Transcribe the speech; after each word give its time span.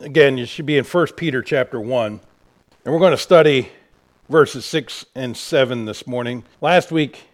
Again, 0.00 0.38
you 0.38 0.46
should 0.46 0.64
be 0.64 0.78
in 0.78 0.84
1 0.84 1.06
Peter 1.08 1.42
chapter 1.42 1.78
1. 1.78 2.20
And 2.84 2.94
we're 2.94 3.00
going 3.00 3.10
to 3.10 3.18
study 3.18 3.68
verses 4.30 4.64
6 4.64 5.04
and 5.14 5.36
7 5.36 5.84
this 5.84 6.06
morning. 6.06 6.42
Last 6.62 6.90
week, 6.90 7.24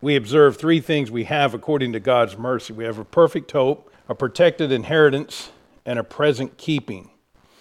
we 0.00 0.16
observed 0.16 0.58
three 0.58 0.80
things 0.80 1.08
we 1.08 1.22
have 1.22 1.54
according 1.54 1.92
to 1.92 2.00
God's 2.00 2.36
mercy 2.36 2.72
we 2.72 2.82
have 2.82 2.98
a 2.98 3.04
perfect 3.04 3.52
hope, 3.52 3.92
a 4.08 4.14
protected 4.16 4.72
inheritance, 4.72 5.50
and 5.84 6.00
a 6.00 6.02
present 6.02 6.56
keeping. 6.58 7.10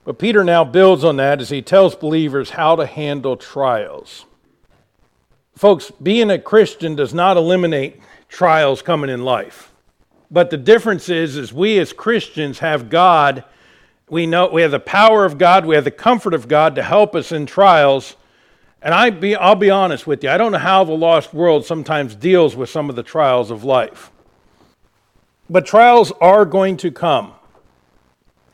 But 0.04 0.18
Peter 0.18 0.44
now 0.44 0.64
builds 0.64 1.04
on 1.04 1.18
that 1.18 1.42
as 1.42 1.50
he 1.50 1.62
tells 1.62 1.96
believers 1.96 2.50
how 2.50 2.76
to 2.76 2.88
handle 2.88 3.38
trials. 3.38 4.26
Folks, 5.56 5.92
being 6.02 6.32
a 6.32 6.40
Christian 6.40 6.96
does 6.96 7.14
not 7.14 7.38
eliminate 7.38 8.02
trials 8.30 8.82
coming 8.82 9.12
in 9.12 9.24
life. 9.24 9.72
But 10.32 10.50
the 10.50 10.58
difference 10.58 11.08
is 11.08 11.38
is 11.38 11.54
we 11.54 11.78
as 11.78 11.94
Christians 11.94 12.58
have 12.60 12.90
God, 12.90 13.44
we 14.10 14.28
know 14.28 14.48
we 14.48 14.62
have 14.62 14.72
the 14.72 14.80
power 14.80 15.26
of 15.26 15.38
God, 15.38 15.66
we 15.66 15.76
have 15.76 15.84
the 15.84 15.92
comfort 15.92 16.34
of 16.34 16.48
God 16.48 16.76
to 16.76 16.84
help 16.84 17.16
us 17.16 17.32
in 17.32 17.46
trials. 17.46 18.16
And 18.82 18.94
I 18.94 19.10
be, 19.10 19.36
I'll 19.36 19.56
be 19.56 19.72
honest 19.72 20.06
with 20.06 20.24
you, 20.24 20.30
I 20.30 20.38
don't 20.38 20.52
know 20.52 20.60
how 20.60 20.84
the 20.84 20.94
lost 20.94 21.34
world 21.34 21.66
sometimes 21.66 22.14
deals 22.14 22.56
with 22.56 22.70
some 22.70 22.90
of 22.90 22.96
the 22.96 23.04
trials 23.04 23.50
of 23.50 23.64
life. 23.64 24.12
But 25.50 25.66
trials 25.66 26.12
are 26.22 26.46
going 26.46 26.78
to 26.78 26.92
come. 26.92 27.34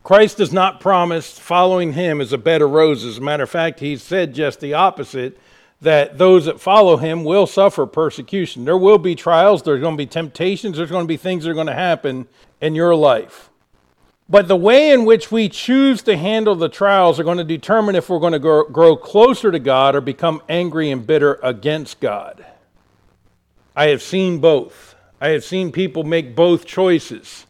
Christ 0.03 0.37
does 0.37 0.51
not 0.51 0.79
promise 0.79 1.37
following 1.37 1.93
him 1.93 2.21
is 2.21 2.33
a 2.33 2.37
bed 2.37 2.61
of 2.61 2.71
roses. 2.71 3.15
As 3.15 3.17
a 3.19 3.21
matter 3.21 3.43
of 3.43 3.49
fact, 3.49 3.79
he 3.81 3.97
said 3.97 4.33
just 4.33 4.59
the 4.59 4.73
opposite 4.73 5.37
that 5.81 6.17
those 6.17 6.45
that 6.45 6.59
follow 6.59 6.97
him 6.97 7.23
will 7.23 7.45
suffer 7.45 7.85
persecution. 7.85 8.65
There 8.65 8.77
will 8.77 8.97
be 8.97 9.15
trials, 9.15 9.63
there's 9.63 9.81
going 9.81 9.95
to 9.95 9.97
be 9.97 10.07
temptations, 10.07 10.77
there's 10.77 10.91
going 10.91 11.03
to 11.03 11.07
be 11.07 11.17
things 11.17 11.43
that 11.43 11.51
are 11.51 11.55
going 11.55 11.67
to 11.67 11.73
happen 11.73 12.27
in 12.61 12.73
your 12.73 12.95
life. 12.95 13.50
But 14.31 14.47
the 14.47 14.55
way 14.55 14.91
in 14.91 15.03
which 15.03 15.29
we 15.29 15.49
choose 15.49 16.01
to 16.03 16.15
handle 16.15 16.55
the 16.55 16.69
trials 16.69 17.19
are 17.19 17.25
going 17.25 17.39
to 17.39 17.43
determine 17.43 17.97
if 17.97 18.09
we're 18.09 18.19
going 18.19 18.31
to 18.31 18.39
grow, 18.39 18.63
grow 18.63 18.95
closer 18.95 19.51
to 19.51 19.59
God 19.59 19.93
or 19.93 19.99
become 19.99 20.41
angry 20.47 20.89
and 20.89 21.05
bitter 21.05 21.37
against 21.43 21.99
God. 21.99 22.45
I 23.75 23.87
have 23.87 24.01
seen 24.01 24.39
both. 24.39 24.95
I 25.19 25.31
have 25.31 25.43
seen 25.43 25.73
people 25.73 26.05
make 26.05 26.33
both 26.33 26.65
choices 26.65 27.45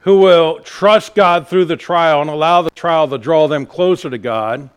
who 0.00 0.18
will 0.18 0.60
trust 0.60 1.14
God 1.14 1.48
through 1.48 1.64
the 1.64 1.76
trial 1.76 2.20
and 2.20 2.28
allow 2.28 2.60
the 2.60 2.70
trial 2.70 3.08
to 3.08 3.16
draw 3.16 3.48
them 3.48 3.64
closer 3.64 4.10
to 4.10 4.18
God. 4.18 4.68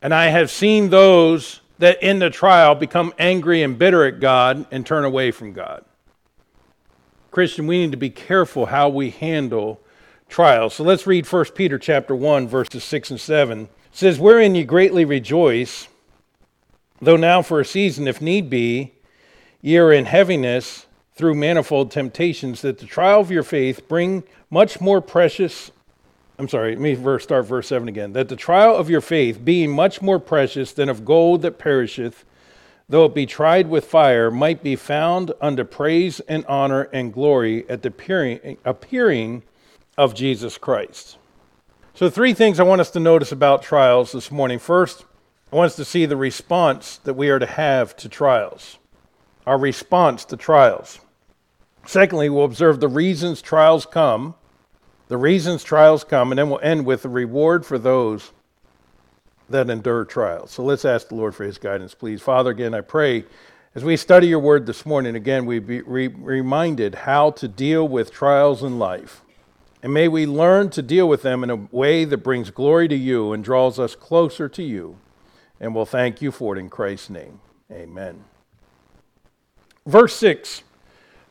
And 0.00 0.14
I 0.14 0.26
have 0.26 0.48
seen 0.48 0.90
those 0.90 1.60
that 1.78 2.00
in 2.00 2.20
the 2.20 2.30
trial 2.30 2.76
become 2.76 3.12
angry 3.18 3.64
and 3.64 3.76
bitter 3.76 4.04
at 4.04 4.20
God 4.20 4.64
and 4.70 4.86
turn 4.86 5.04
away 5.04 5.32
from 5.32 5.52
God. 5.52 5.84
Christian, 7.32 7.66
we 7.66 7.78
need 7.78 7.90
to 7.90 7.96
be 7.96 8.10
careful 8.10 8.66
how 8.66 8.88
we 8.88 9.10
handle 9.10 9.80
trials. 10.28 10.74
So 10.74 10.84
let's 10.84 11.06
read 11.06 11.26
1 11.26 11.44
Peter 11.54 11.78
chapter 11.78 12.14
1 12.14 12.48
verses 12.48 12.84
6 12.84 13.10
and 13.10 13.20
7. 13.20 13.62
It 13.62 13.68
says, 13.92 14.18
"Wherein 14.18 14.54
ye 14.54 14.64
greatly 14.64 15.04
rejoice, 15.04 15.88
though 17.00 17.16
now 17.16 17.42
for 17.42 17.60
a 17.60 17.64
season 17.64 18.06
if 18.06 18.20
need 18.20 18.50
be, 18.50 18.92
ye 19.62 19.78
are 19.78 19.92
in 19.92 20.06
heaviness 20.06 20.86
through 21.14 21.34
manifold 21.34 21.90
temptations, 21.90 22.62
that 22.62 22.78
the 22.78 22.86
trial 22.86 23.20
of 23.20 23.30
your 23.30 23.42
faith 23.42 23.88
bring 23.88 24.22
much 24.50 24.80
more 24.80 25.00
precious 25.00 25.70
I'm 26.38 26.48
sorry, 26.48 26.72
let 26.72 26.80
me 26.80 26.92
verse, 26.92 27.22
start 27.22 27.46
verse 27.46 27.68
7 27.68 27.88
again. 27.88 28.12
That 28.12 28.28
the 28.28 28.36
trial 28.36 28.76
of 28.76 28.90
your 28.90 29.00
faith, 29.00 29.42
being 29.42 29.70
much 29.70 30.02
more 30.02 30.18
precious 30.18 30.72
than 30.72 30.90
of 30.90 31.04
gold 31.04 31.40
that 31.42 31.58
perisheth, 31.58 32.26
though 32.90 33.06
it 33.06 33.14
be 33.14 33.24
tried 33.24 33.68
with 33.70 33.86
fire, 33.86 34.30
might 34.30 34.62
be 34.62 34.76
found 34.76 35.32
unto 35.40 35.64
praise 35.64 36.20
and 36.28 36.44
honor 36.46 36.90
and 36.92 37.12
glory 37.12 37.64
at 37.70 37.80
the 37.80 37.88
appearing, 37.88 38.58
appearing 38.66 39.44
of 39.96 40.14
Jesus 40.14 40.58
Christ. 40.58 41.18
So, 41.94 42.10
three 42.10 42.34
things 42.34 42.60
I 42.60 42.64
want 42.64 42.80
us 42.80 42.90
to 42.90 43.00
notice 43.00 43.32
about 43.32 43.62
trials 43.62 44.12
this 44.12 44.30
morning. 44.30 44.58
First, 44.58 45.04
I 45.52 45.56
want 45.56 45.70
us 45.70 45.76
to 45.76 45.84
see 45.84 46.06
the 46.06 46.16
response 46.16 46.98
that 47.04 47.14
we 47.14 47.30
are 47.30 47.38
to 47.38 47.46
have 47.46 47.96
to 47.96 48.08
trials, 48.08 48.78
our 49.46 49.58
response 49.58 50.24
to 50.26 50.36
trials. 50.36 51.00
Secondly, 51.86 52.28
we'll 52.28 52.44
observe 52.44 52.80
the 52.80 52.88
reasons 52.88 53.40
trials 53.40 53.86
come 53.86 54.34
the 55.08 55.16
reasons 55.16 55.62
trials 55.62 56.02
come, 56.02 56.32
and 56.32 56.38
then 56.38 56.50
we'll 56.50 56.60
end 56.60 56.84
with 56.84 57.02
the 57.02 57.08
reward 57.08 57.64
for 57.64 57.78
those 57.78 58.32
that 59.48 59.70
endure 59.70 60.04
trials. 60.04 60.50
So 60.50 60.64
let's 60.64 60.84
ask 60.84 61.08
the 61.08 61.14
Lord 61.14 61.34
for 61.34 61.44
his 61.44 61.58
guidance, 61.58 61.94
please. 61.94 62.20
Father, 62.20 62.50
again, 62.50 62.74
I 62.74 62.80
pray 62.80 63.24
as 63.76 63.84
we 63.84 63.96
study 63.96 64.26
your 64.26 64.40
word 64.40 64.66
this 64.66 64.84
morning, 64.84 65.14
again, 65.14 65.46
we 65.46 65.58
be 65.58 65.82
re- 65.82 66.08
reminded 66.08 66.94
how 66.94 67.30
to 67.32 67.46
deal 67.46 67.86
with 67.86 68.10
trials 68.10 68.62
in 68.62 68.78
life. 68.78 69.22
And 69.82 69.92
may 69.92 70.08
we 70.08 70.26
learn 70.26 70.70
to 70.70 70.82
deal 70.82 71.08
with 71.08 71.22
them 71.22 71.44
in 71.44 71.50
a 71.50 71.56
way 71.56 72.04
that 72.04 72.18
brings 72.18 72.50
glory 72.50 72.88
to 72.88 72.96
you 72.96 73.32
and 73.32 73.44
draws 73.44 73.78
us 73.78 73.94
closer 73.94 74.48
to 74.48 74.62
you. 74.62 74.98
And 75.60 75.74
we'll 75.74 75.86
thank 75.86 76.20
you 76.20 76.32
for 76.32 76.56
it 76.56 76.58
in 76.58 76.68
Christ's 76.68 77.10
name. 77.10 77.40
Amen. 77.70 78.24
Verse 79.86 80.14
6, 80.16 80.62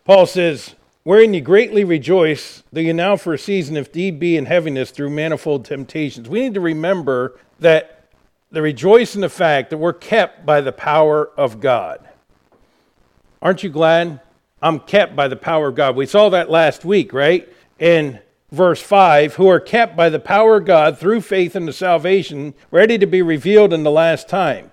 Paul 0.06 0.26
says, 0.26 0.76
wherein 1.04 1.34
ye 1.34 1.42
greatly 1.42 1.84
rejoice, 1.84 2.64
though 2.72 2.82
ye 2.82 2.94
now 2.94 3.16
for 3.16 3.34
a 3.34 3.38
season, 3.38 3.76
if 3.78 3.94
need 3.94 4.20
be, 4.20 4.38
in 4.38 4.46
heaviness 4.46 4.92
through 4.92 5.10
manifold 5.10 5.66
temptations. 5.66 6.30
We 6.30 6.42
need 6.42 6.54
to 6.54 6.62
remember 6.62 7.40
that 7.60 8.10
the 8.52 8.62
rejoice 8.62 9.16
in 9.16 9.22
the 9.22 9.30
fact 9.30 9.70
that 9.72 9.78
we're 9.78 9.94
kept 9.94 10.46
by 10.46 10.62
the 10.62 10.72
power 10.72 11.30
of 11.38 11.60
God. 11.60 12.08
Aren't 13.42 13.64
you 13.64 13.70
glad? 13.70 14.22
I'm 14.62 14.80
kept 14.80 15.16
by 15.16 15.28
the 15.28 15.36
power 15.36 15.68
of 15.68 15.76
God. 15.76 15.96
We 15.96 16.06
saw 16.06 16.30
that 16.30 16.50
last 16.50 16.86
week, 16.86 17.12
right? 17.14 17.52
In 17.78 18.20
verse 18.56 18.82
5 18.82 19.36
who 19.36 19.48
are 19.48 19.60
kept 19.60 19.96
by 19.96 20.10
the 20.10 20.20
power 20.20 20.58
of 20.58 20.66
God 20.66 20.98
through 20.98 21.22
faith 21.22 21.56
into 21.56 21.74
salvation, 21.74 22.54
ready 22.72 22.98
to 22.98 23.06
be 23.06 23.22
revealed 23.22 23.74
in 23.74 23.84
the 23.84 23.92
last 23.92 24.28
time. 24.28 24.72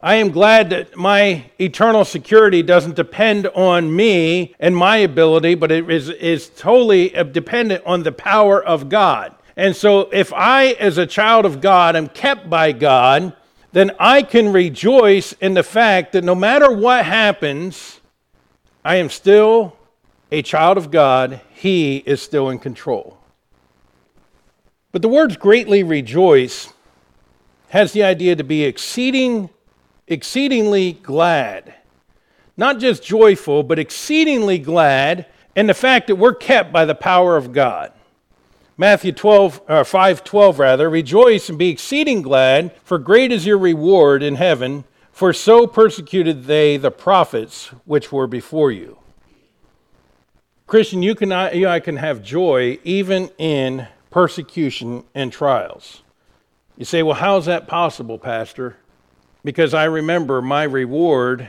I 0.00 0.16
am 0.16 0.30
glad 0.30 0.70
that 0.70 0.96
my 0.96 1.44
eternal 1.60 2.04
security 2.04 2.62
doesn't 2.62 2.96
depend 2.96 3.46
on 3.48 3.94
me 3.94 4.52
and 4.58 4.76
my 4.76 4.96
ability, 4.96 5.54
but 5.54 5.70
it 5.70 5.88
is, 5.88 6.08
is 6.08 6.48
totally 6.48 7.10
dependent 7.30 7.84
on 7.86 8.02
the 8.02 8.10
power 8.10 8.62
of 8.62 8.88
God. 8.88 9.34
And 9.56 9.76
so, 9.76 10.08
if 10.10 10.32
I, 10.32 10.68
as 10.72 10.98
a 10.98 11.06
child 11.06 11.46
of 11.46 11.60
God, 11.60 11.94
am 11.94 12.08
kept 12.08 12.50
by 12.50 12.72
God, 12.72 13.36
then 13.70 13.92
I 14.00 14.22
can 14.22 14.52
rejoice 14.52 15.34
in 15.34 15.54
the 15.54 15.62
fact 15.62 16.12
that 16.12 16.24
no 16.24 16.34
matter 16.34 16.72
what 16.72 17.04
happens, 17.04 18.00
I 18.84 18.96
am 18.96 19.08
still 19.08 19.76
a 20.32 20.42
child 20.42 20.78
of 20.78 20.90
God. 20.90 21.40
He 21.54 21.98
is 21.98 22.20
still 22.20 22.50
in 22.50 22.58
control. 22.58 23.21
But 24.92 25.02
the 25.02 25.08
words 25.08 25.36
greatly 25.36 25.82
rejoice 25.82 26.72
has 27.70 27.92
the 27.92 28.02
idea 28.02 28.36
to 28.36 28.44
be 28.44 28.64
exceeding 28.64 29.48
exceedingly 30.06 30.92
glad. 30.92 31.74
Not 32.56 32.78
just 32.78 33.02
joyful, 33.02 33.62
but 33.62 33.78
exceedingly 33.78 34.58
glad 34.58 35.26
in 35.56 35.66
the 35.66 35.74
fact 35.74 36.08
that 36.08 36.16
we're 36.16 36.34
kept 36.34 36.70
by 36.70 36.84
the 36.84 36.94
power 36.94 37.36
of 37.36 37.52
God. 37.52 37.92
Matthew 38.76 39.12
12, 39.12 39.62
or 39.68 39.84
5 39.84 40.24
12, 40.24 40.58
rather, 40.58 40.90
rejoice 40.90 41.48
and 41.48 41.58
be 41.58 41.70
exceeding 41.70 42.20
glad, 42.20 42.72
for 42.84 42.98
great 42.98 43.32
is 43.32 43.46
your 43.46 43.58
reward 43.58 44.22
in 44.22 44.34
heaven, 44.34 44.84
for 45.12 45.32
so 45.32 45.66
persecuted 45.66 46.44
they 46.44 46.76
the 46.76 46.90
prophets 46.90 47.68
which 47.84 48.12
were 48.12 48.26
before 48.26 48.72
you. 48.72 48.98
Christian, 50.66 51.02
you, 51.02 51.14
can, 51.14 51.30
you 51.54 51.68
I 51.68 51.80
can 51.80 51.96
have 51.96 52.22
joy 52.22 52.78
even 52.82 53.30
in 53.38 53.86
persecution 54.12 55.04
and 55.14 55.32
trials. 55.32 56.02
You 56.76 56.84
say, 56.84 57.02
well, 57.02 57.16
how 57.16 57.36
is 57.38 57.46
that 57.46 57.66
possible, 57.66 58.18
Pastor? 58.18 58.76
because 59.44 59.74
I 59.74 59.84
remember 59.84 60.40
my 60.40 60.64
reward 60.64 61.48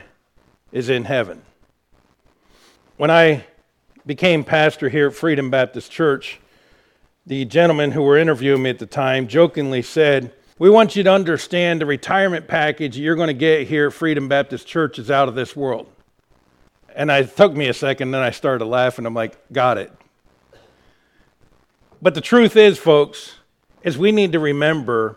is 0.72 0.88
in 0.88 1.04
heaven. 1.04 1.42
When 2.96 3.10
I 3.10 3.44
became 4.06 4.44
pastor 4.44 4.88
here 4.88 5.08
at 5.08 5.14
Freedom 5.14 5.50
Baptist 5.50 5.90
Church, 5.90 6.40
the 7.26 7.44
gentlemen 7.44 7.92
who 7.92 8.02
were 8.02 8.18
interviewing 8.18 8.62
me 8.62 8.70
at 8.70 8.78
the 8.78 8.86
time 8.86 9.28
jokingly 9.28 9.82
said, 9.82 10.32
We 10.58 10.70
want 10.70 10.94
you 10.96 11.02
to 11.04 11.12
understand 11.12 11.80
the 11.80 11.86
retirement 11.86 12.48
package 12.48 12.98
you're 12.98 13.16
going 13.16 13.28
to 13.28 13.34
get 13.34 13.68
here 13.68 13.88
at 13.88 13.92
Freedom 13.92 14.28
Baptist 14.28 14.66
Church 14.66 14.98
is 14.98 15.10
out 15.10 15.28
of 15.28 15.34
this 15.34 15.56
world. 15.56 15.86
And 16.94 17.10
it 17.10 17.36
took 17.36 17.54
me 17.54 17.68
a 17.68 17.74
second, 17.74 18.10
then 18.10 18.22
I 18.22 18.30
started 18.30 18.66
laughing. 18.66 19.06
I'm 19.06 19.14
like, 19.14 19.36
Got 19.52 19.78
it. 19.78 19.92
But 22.04 22.12
the 22.12 22.20
truth 22.20 22.54
is, 22.54 22.78
folks, 22.78 23.36
is 23.82 23.96
we 23.96 24.12
need 24.12 24.32
to 24.32 24.38
remember, 24.38 25.16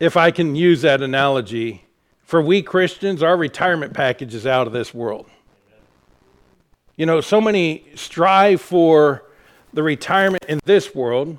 if 0.00 0.16
I 0.16 0.32
can 0.32 0.56
use 0.56 0.82
that 0.82 1.02
analogy, 1.02 1.84
for 2.24 2.42
we 2.42 2.62
Christians, 2.62 3.22
our 3.22 3.36
retirement 3.36 3.94
package 3.94 4.34
is 4.34 4.44
out 4.44 4.66
of 4.66 4.72
this 4.72 4.92
world. 4.92 5.30
You 6.96 7.06
know, 7.06 7.20
so 7.20 7.40
many 7.40 7.84
strive 7.94 8.60
for 8.60 9.22
the 9.72 9.84
retirement 9.84 10.44
in 10.48 10.58
this 10.64 10.96
world. 10.96 11.38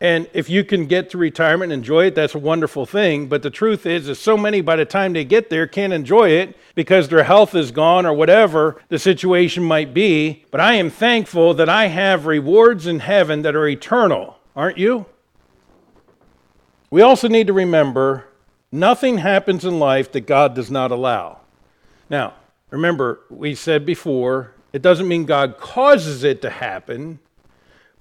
And 0.00 0.28
if 0.34 0.50
you 0.50 0.62
can 0.62 0.86
get 0.86 1.08
to 1.10 1.18
retirement 1.18 1.72
and 1.72 1.80
enjoy 1.80 2.06
it, 2.06 2.14
that's 2.14 2.34
a 2.34 2.38
wonderful 2.38 2.84
thing. 2.84 3.28
But 3.28 3.42
the 3.42 3.50
truth 3.50 3.86
is, 3.86 4.08
is 4.08 4.18
so 4.18 4.36
many 4.36 4.60
by 4.60 4.76
the 4.76 4.84
time 4.84 5.14
they 5.14 5.24
get 5.24 5.48
there 5.48 5.66
can't 5.66 5.92
enjoy 5.92 6.30
it 6.30 6.54
because 6.74 7.08
their 7.08 7.24
health 7.24 7.54
is 7.54 7.70
gone 7.70 8.04
or 8.04 8.12
whatever 8.12 8.82
the 8.90 8.98
situation 8.98 9.64
might 9.64 9.94
be. 9.94 10.44
But 10.50 10.60
I 10.60 10.74
am 10.74 10.90
thankful 10.90 11.54
that 11.54 11.70
I 11.70 11.86
have 11.86 12.26
rewards 12.26 12.86
in 12.86 13.00
heaven 13.00 13.40
that 13.42 13.56
are 13.56 13.66
eternal, 13.66 14.38
aren't 14.54 14.76
you? 14.76 15.06
We 16.90 17.00
also 17.00 17.26
need 17.26 17.46
to 17.46 17.54
remember 17.54 18.26
nothing 18.70 19.18
happens 19.18 19.64
in 19.64 19.78
life 19.78 20.12
that 20.12 20.26
God 20.26 20.54
does 20.54 20.70
not 20.70 20.90
allow. 20.90 21.40
Now, 22.10 22.34
remember, 22.70 23.20
we 23.30 23.54
said 23.54 23.86
before, 23.86 24.52
it 24.74 24.82
doesn't 24.82 25.08
mean 25.08 25.24
God 25.24 25.56
causes 25.56 26.22
it 26.22 26.42
to 26.42 26.50
happen, 26.50 27.18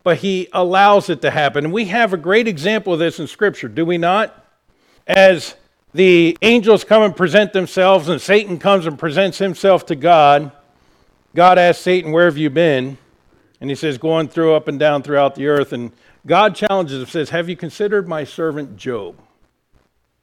but 0.06 0.20
He 0.20 0.48
allows 0.54 1.10
it 1.10 1.22
to 1.24 1.32
happen. 1.32 1.66
And 1.66 1.74
we 1.74 1.86
have 1.86 2.14
a 2.14 2.18
great 2.18 2.48
example 2.48 2.94
of 2.94 3.00
this 3.00 3.20
in 3.20 3.26
Scripture, 3.26 3.68
do 3.68 3.84
we 3.84 3.98
not? 3.98 4.46
As 5.08 5.56
the 5.96 6.38
angels 6.44 6.84
come 6.84 7.02
and 7.02 7.16
present 7.16 7.54
themselves, 7.54 8.08
and 8.08 8.22
Satan 8.22 8.60
comes 8.60 8.86
and 8.86 9.00
presents 9.00 9.40
himself 9.40 9.88
to 9.88 9.96
God, 9.96 10.52
God 11.34 11.58
asks 11.58 11.84
Satan, 11.84 12.12
Where 12.12 12.26
have 12.26 12.38
you 12.38 12.52
been? 12.52 13.00
And 13.60 13.70
he 13.70 13.76
says, 13.76 13.98
Going 13.98 14.28
through 14.28 14.54
up 14.54 14.68
and 14.68 14.80
down 14.80 15.02
throughout 15.02 15.34
the 15.34 15.48
earth. 15.48 15.74
And 15.74 15.92
God 16.28 16.56
challenges 16.56 17.02
him, 17.02 17.08
says, 17.08 17.32
Have 17.32 17.50
you 17.50 17.56
considered 17.56 18.08
my 18.08 18.26
servant 18.26 18.78
Job? 18.78 19.20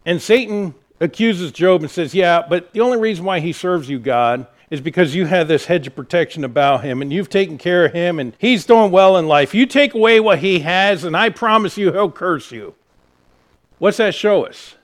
And 0.06 0.22
Satan 0.22 0.74
accuses 1.00 1.50
Job 1.50 1.80
and 1.82 1.90
says, 1.90 2.14
Yeah, 2.14 2.44
but 2.48 2.72
the 2.72 2.82
only 2.82 2.98
reason 2.98 3.24
why 3.24 3.40
he 3.40 3.52
serves 3.52 3.88
you, 3.88 3.98
God, 3.98 4.46
is 4.72 4.80
because 4.80 5.14
you 5.14 5.26
have 5.26 5.48
this 5.48 5.66
hedge 5.66 5.86
of 5.86 5.94
protection 5.94 6.44
about 6.44 6.82
him 6.82 7.02
and 7.02 7.12
you've 7.12 7.28
taken 7.28 7.58
care 7.58 7.84
of 7.84 7.92
him 7.92 8.18
and 8.18 8.32
he's 8.38 8.64
doing 8.64 8.90
well 8.90 9.18
in 9.18 9.28
life. 9.28 9.54
You 9.54 9.66
take 9.66 9.92
away 9.92 10.18
what 10.18 10.38
he 10.38 10.60
has, 10.60 11.04
and 11.04 11.14
I 11.14 11.28
promise 11.28 11.76
you 11.76 11.92
he'll 11.92 12.10
curse 12.10 12.50
you. 12.50 12.74
What's 13.76 13.98
that 13.98 14.14
show 14.14 14.46
us? 14.46 14.76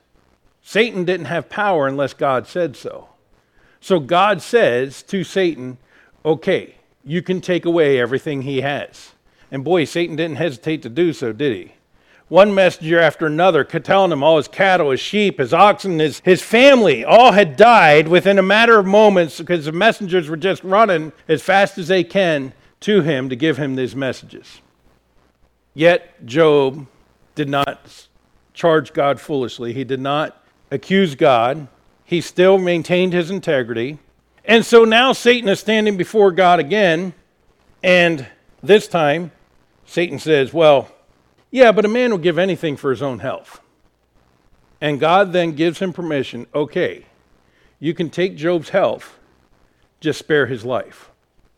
Satan 0.61 1.07
didn't 1.07 1.25
have 1.25 1.49
power 1.49 1.87
unless 1.87 2.13
God 2.13 2.47
said 2.47 2.77
so. 2.77 3.09
So 3.81 3.99
God 3.99 4.43
says 4.43 5.03
to 5.05 5.25
Satan, 5.25 5.79
Okay, 6.23 6.75
you 7.03 7.23
can 7.23 7.41
take 7.41 7.65
away 7.65 7.99
everything 7.99 8.43
he 8.43 8.61
has. 8.61 9.13
And 9.51 9.65
boy, 9.65 9.87
Satan 9.87 10.17
didn't 10.17 10.37
hesitate 10.37 10.83
to 10.83 10.91
do 10.91 11.15
so, 11.15 11.33
did 11.33 11.57
he? 11.57 11.73
One 12.29 12.55
messenger 12.55 13.01
after 13.01 13.25
another, 13.27 13.65
telling 13.65 14.13
him 14.13 14.23
all 14.23 14.37
his 14.37 14.49
cattle, 14.49 14.91
his 14.91 15.01
sheep, 15.01 15.39
his 15.39 15.55
oxen, 15.55 15.99
his, 15.99 16.21
his 16.21 16.43
family, 16.43 17.03
all 17.03 17.33
had 17.33 17.57
died 17.57 18.09
within 18.09 18.39
a 18.39 18.43
matter 18.43 18.79
of 18.79 18.85
moments 18.85 19.39
because 19.39 19.65
the 19.65 19.73
messengers 19.73 20.29
were 20.29 20.37
just 20.37 20.63
running 20.63 21.13
as 21.27 21.41
fast 21.41 21.79
as 21.79 21.89
they 21.89 22.05
can 22.05 22.53
to 22.81 23.01
him 23.01 23.31
to 23.31 23.37
give 23.37 23.57
him 23.57 23.77
these 23.77 23.97
messages. 23.97 24.61
Yet 25.73 26.27
Job 26.27 26.87
did 27.35 27.49
not 27.49 28.09
charge 28.53 28.93
God 28.93 29.21
foolishly. 29.21 29.73
He 29.73 29.85
did 29.85 30.01
not 30.01 30.45
accuse 30.71 31.15
God. 31.15 31.69
He 32.05 32.21
still 32.21 32.59
maintained 32.59 33.15
his 33.15 33.31
integrity. 33.31 33.99
And 34.45 34.67
so 34.67 34.85
now 34.85 35.13
Satan 35.13 35.49
is 35.49 35.61
standing 35.61 35.97
before 35.97 36.33
God 36.33 36.59
again, 36.59 37.15
and 37.83 38.27
this 38.63 38.89
time 38.89 39.31
Satan 39.87 40.19
says, 40.19 40.53
Well, 40.53 40.91
yeah, 41.51 41.73
but 41.73 41.85
a 41.85 41.89
man 41.89 42.11
will 42.11 42.19
give 42.19 42.39
anything 42.39 42.77
for 42.77 42.91
his 42.91 43.03
own 43.03 43.21
health. 43.21 43.61
And 44.81 45.01
God 45.01 45.33
then 45.33 45.53
gives 45.53 45.79
him 45.81 45.93
permission 45.93 46.47
okay, 46.55 47.07
you 47.81 47.95
can 47.95 48.11
take 48.11 48.37
Job's 48.37 48.71
health, 48.71 49.19
just 50.01 50.19
spare 50.19 50.47
his 50.47 50.65
life. 50.65 51.11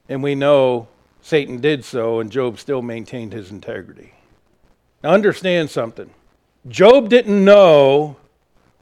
And 0.09 0.23
we 0.23 0.35
know 0.35 0.89
Satan 1.23 1.61
did 1.61 1.85
so, 1.85 2.21
and 2.21 2.33
Job 2.33 2.59
still 2.59 2.83
maintained 2.83 3.33
his 3.33 3.51
integrity. 3.51 4.15
Now, 5.03 5.11
understand 5.11 5.71
something. 5.71 6.11
Job 6.69 7.09
didn't 7.09 7.45
know 7.45 8.17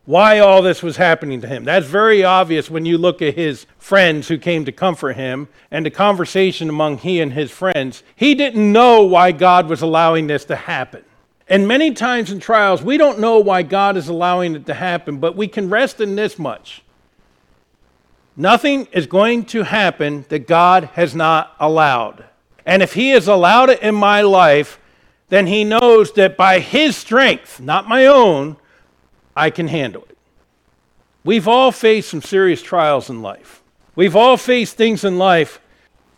why 0.09 0.39
all 0.39 0.63
this 0.63 0.83
was 0.83 0.97
happening 0.97 1.43
to 1.43 1.47
him. 1.47 1.65
That's 1.65 1.85
very 1.85 2.25
obvious 2.25 2.71
when 2.71 2.87
you 2.87 2.97
look 2.97 3.21
at 3.21 3.35
his 3.35 3.67
friends 3.77 4.27
who 4.27 4.39
came 4.39 4.65
to 4.65 4.73
comfort 4.73 5.17
him 5.17 5.49
and 5.71 5.85
the 5.85 5.91
conversation 5.91 6.71
among 6.71 6.97
he 6.97 7.21
and 7.21 7.35
his 7.35 7.51
friends. 7.51 8.03
He 8.17 8.35
didn't 8.35 8.73
know 8.73 9.03
why 9.03 9.33
God 9.33 9.69
was 9.69 9.83
allowing 9.83 10.27
this 10.27 10.47
to 10.47 10.57
happen. 10.57 11.05
And 11.47 11.69
many 11.69 11.93
times 11.93 12.33
in 12.33 12.41
trials, 12.41 12.83
we 12.83 12.97
don't 12.97 13.19
know 13.19 13.39
why 13.39 13.63
God 13.63 13.99
is 13.99 14.09
allowing 14.09 14.55
it 14.55 14.65
to 14.65 14.73
happen, 14.73 15.19
but 15.19 15.37
we 15.37 15.47
can 15.47 15.69
rest 15.69 16.01
in 16.01 16.17
this 16.17 16.39
much. 16.39 16.83
Nothing 18.35 18.87
is 18.93 19.07
going 19.07 19.45
to 19.45 19.65
happen 19.65 20.25
that 20.31 20.47
God 20.47 20.85
has 20.95 21.15
not 21.15 21.55
allowed. 21.61 22.25
And 22.65 22.83
if 22.83 22.95
He 22.95 23.11
has 23.11 23.29
allowed 23.29 23.69
it 23.69 23.83
in 23.83 23.95
my 23.95 24.23
life, 24.23 24.81
then 25.29 25.47
He 25.47 25.65
knows 25.65 26.13
that 26.13 26.39
by 26.39 26.61
His 26.61 26.97
strength, 26.97 27.61
not 27.61 27.87
my 27.87 28.07
own, 28.07 28.57
I 29.39 29.51
can 29.51 29.69
handle 29.69 30.05
it. 30.09 30.19
We've 31.25 31.47
all 31.47 31.73
faced 31.73 32.11
some 32.11 32.23
serious 32.23 32.61
trials 32.61 33.09
in 33.09 33.23
life. 33.23 33.63
We've 33.95 34.17
all 34.17 34.37
faced 34.37 34.77
things 34.77 35.05
in 35.05 35.19
life, 35.19 35.61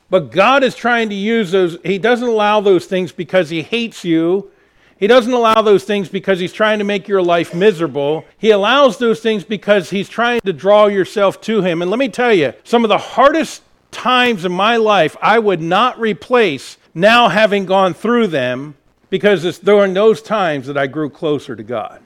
but 0.09 0.33
God 0.33 0.65
is 0.65 0.75
trying 0.75 1.09
to 1.11 1.15
use 1.15 1.51
those. 1.51 1.79
He 1.85 1.99
doesn't 1.99 2.29
allow 2.29 2.61
those 2.61 2.87
things 2.87 3.13
because 3.13 3.51
He 3.51 3.63
hates 3.63 4.05
you. 4.05 4.51
He 4.99 5.07
doesn't 5.07 5.33
allow 5.33 5.63
those 5.63 5.85
things 5.85 6.09
because 6.09 6.41
He's 6.41 6.53
trying 6.53 6.79
to 6.79 6.85
make 6.85 7.09
your 7.09 7.23
life 7.23 7.55
miserable. 7.55 8.25
He 8.39 8.51
allows 8.51 8.99
those 8.99 9.21
things 9.21 9.45
because 9.45 9.91
He's 9.91 10.09
trying 10.09 10.41
to 10.43 10.53
draw 10.53 10.87
yourself 10.87 11.41
to 11.43 11.63
Him. 11.63 11.83
And 11.83 11.91
let 11.91 11.99
me 11.99 12.09
tell 12.09 12.33
you, 12.33 12.53
some 12.65 12.85
of 12.85 12.89
the 12.89 12.99
hardest 12.99 13.63
times 13.91 14.45
in 14.45 14.53
my 14.53 14.77
life 14.77 15.17
I 15.21 15.39
would 15.39 15.61
not 15.61 15.99
replace 15.99 16.77
now 16.95 17.29
having 17.29 17.67
gone 17.67 17.95
through 17.95 18.29
them 18.29 18.77
because 19.11 19.45
it's 19.45 19.59
during 19.59 19.95
those 19.95 20.23
times 20.23 20.67
that 20.69 20.79
I 20.79 20.87
grew 20.87 21.11
closer 21.11 21.57
to 21.57 21.63
God. 21.63 22.01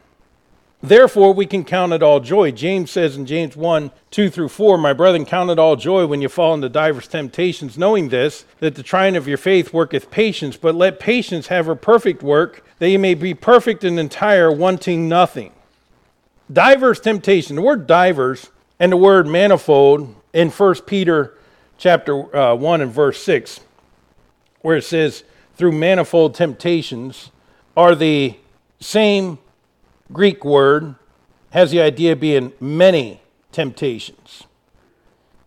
Therefore, 0.85 1.33
we 1.33 1.47
can 1.47 1.65
count 1.65 1.95
it 1.95 2.03
all 2.03 2.21
joy. 2.21 2.51
James 2.51 2.91
says 2.91 3.17
in 3.17 3.25
James 3.25 3.57
1 3.57 3.91
2 4.11 4.29
through 4.29 4.51
4, 4.51 4.77
My 4.77 4.93
brethren, 4.93 5.25
count 5.25 5.49
it 5.49 5.59
all 5.59 5.77
joy 5.77 6.07
when 6.07 6.21
you 6.21 6.29
fall 6.29 6.53
into 6.53 6.69
divers 6.69 7.09
temptations, 7.09 7.79
knowing 7.79 8.11
this, 8.11 8.45
that 8.59 8.75
the 8.75 8.83
trying 8.83 9.17
of 9.17 9.27
your 9.27 9.39
faith 9.39 9.73
worketh 9.73 10.11
patience, 10.11 10.59
but 10.59 10.75
let 10.75 11.01
patience 11.01 11.47
have 11.47 11.65
her 11.65 11.75
perfect 11.75 12.23
work, 12.23 12.63
that 12.81 12.91
you 12.91 12.99
may 12.99 13.15
be 13.15 13.33
perfect 13.33 13.83
and 13.83 13.99
entire, 13.99 14.53
wanting 14.53 15.09
nothing. 15.09 15.53
Divers 16.53 17.01
temptation. 17.01 17.57
The 17.57 17.63
word 17.63 17.87
divers 17.87 18.51
and 18.79 18.93
the 18.93 18.99
word 18.99 19.27
manifold 19.27 20.15
in 20.35 20.51
1 20.51 20.75
Peter 20.83 21.33
chapter 21.79 22.37
uh, 22.37 22.55
1 22.55 22.83
and 22.83 22.93
verse 22.93 23.23
6, 23.23 23.61
where 24.61 24.77
it 24.77 24.85
says, 24.85 25.25
through 25.57 25.73
manifold 25.73 26.35
temptations, 26.35 27.31
are 27.75 27.95
the 27.95 28.37
same 28.81 29.39
Greek 30.13 30.45
word 30.45 30.95
has 31.51 31.71
the 31.71 31.81
idea 31.81 32.13
of 32.13 32.21
being 32.21 32.53
many 32.61 33.21
temptations. 33.53 34.45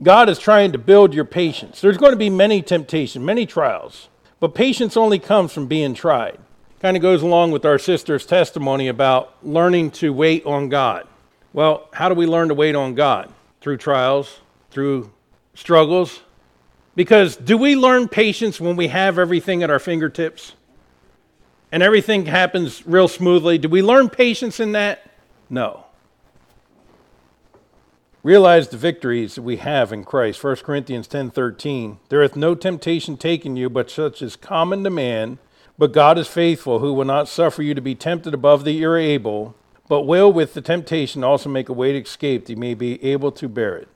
God 0.01 0.29
is 0.29 0.39
trying 0.39 0.71
to 0.71 0.77
build 0.77 1.13
your 1.13 1.25
patience. 1.25 1.81
There's 1.81 1.97
going 1.97 2.11
to 2.11 2.17
be 2.17 2.29
many 2.29 2.61
temptations, 2.61 3.23
many 3.23 3.45
trials, 3.45 4.09
but 4.39 4.55
patience 4.55 4.95
only 4.95 5.19
comes 5.19 5.51
from 5.51 5.67
being 5.67 5.93
tried. 5.93 6.39
Kind 6.79 6.95
of 6.95 7.01
goes 7.01 7.23
along 7.23 7.51
with 7.51 7.65
our 7.65 7.79
sister's 7.79 8.25
testimony 8.25 8.87
about 8.87 9.35
learning 9.43 9.91
to 9.91 10.13
wait 10.13 10.45
on 10.45 10.69
God. 10.69 11.07
Well, 11.51 11.89
how 11.91 12.07
do 12.07 12.15
we 12.15 12.27
learn 12.27 12.49
to 12.49 12.53
wait 12.53 12.75
on 12.75 12.93
God? 12.93 13.33
Through 13.61 13.77
trials, 13.77 14.39
through 14.69 15.11
struggles. 15.55 16.21
Because 16.95 17.35
do 17.35 17.57
we 17.57 17.75
learn 17.75 18.07
patience 18.07 18.61
when 18.61 18.75
we 18.75 18.89
have 18.89 19.17
everything 19.17 19.63
at 19.63 19.71
our 19.71 19.79
fingertips? 19.79 20.53
And 21.71 21.83
everything 21.83 22.25
happens 22.25 22.85
real 22.85 23.07
smoothly. 23.07 23.57
Do 23.57 23.69
we 23.69 23.81
learn 23.81 24.09
patience 24.09 24.59
in 24.59 24.71
that? 24.73 25.09
No. 25.49 25.85
Realize 28.23 28.67
the 28.69 28.77
victories 28.77 29.35
that 29.35 29.41
we 29.41 29.57
have 29.57 29.93
in 29.93 30.03
Christ. 30.03 30.43
1 30.43 30.57
Corinthians 30.63 31.07
10:13. 31.07 31.99
There 32.09 32.21
hath 32.21 32.35
no 32.35 32.55
temptation 32.55 33.15
taken 33.15 33.55
you 33.55 33.69
but 33.69 33.89
such 33.89 34.21
as 34.21 34.35
common 34.35 34.83
to 34.83 34.89
man, 34.89 35.37
but 35.77 35.93
God 35.93 36.17
is 36.17 36.27
faithful, 36.27 36.79
who 36.79 36.93
will 36.93 37.05
not 37.05 37.27
suffer 37.27 37.61
you 37.61 37.73
to 37.73 37.81
be 37.81 37.95
tempted 37.95 38.33
above 38.33 38.63
that 38.65 38.71
you 38.71 38.89
are 38.89 38.97
able, 38.97 39.55
but 39.87 40.01
will 40.01 40.33
with 40.33 40.53
the 40.53 40.61
temptation 40.61 41.23
also 41.23 41.49
make 41.49 41.69
a 41.69 41.73
way 41.73 41.93
to 41.93 42.01
escape 42.01 42.45
that 42.45 42.53
you 42.53 42.57
may 42.57 42.73
be 42.73 43.01
able 43.03 43.31
to 43.31 43.47
bear 43.47 43.77
it. 43.77 43.87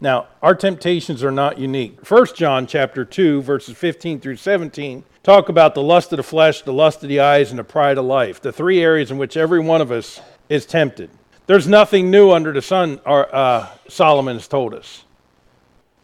Now, 0.00 0.26
our 0.42 0.54
temptations 0.54 1.24
are 1.24 1.30
not 1.30 1.58
unique. 1.58 2.08
1 2.08 2.26
John 2.34 2.66
chapter 2.66 3.04
2 3.04 3.40
verses 3.42 3.76
15 3.76 4.20
through 4.20 4.36
17 4.36 5.04
talk 5.22 5.48
about 5.48 5.74
the 5.74 5.82
lust 5.82 6.12
of 6.12 6.18
the 6.18 6.22
flesh, 6.22 6.62
the 6.62 6.72
lust 6.72 7.02
of 7.02 7.08
the 7.08 7.20
eyes, 7.20 7.50
and 7.50 7.58
the 7.58 7.64
pride 7.64 7.98
of 7.98 8.04
life, 8.04 8.40
the 8.40 8.52
three 8.52 8.80
areas 8.80 9.10
in 9.10 9.18
which 9.18 9.36
every 9.36 9.58
one 9.58 9.80
of 9.80 9.90
us 9.90 10.20
is 10.48 10.66
tempted. 10.66 11.10
There's 11.46 11.66
nothing 11.66 12.10
new 12.10 12.30
under 12.30 12.52
the 12.52 12.62
sun, 12.62 13.00
uh, 13.06 13.68
Solomon 13.88 14.36
has 14.36 14.48
told 14.48 14.74
us. 14.74 15.04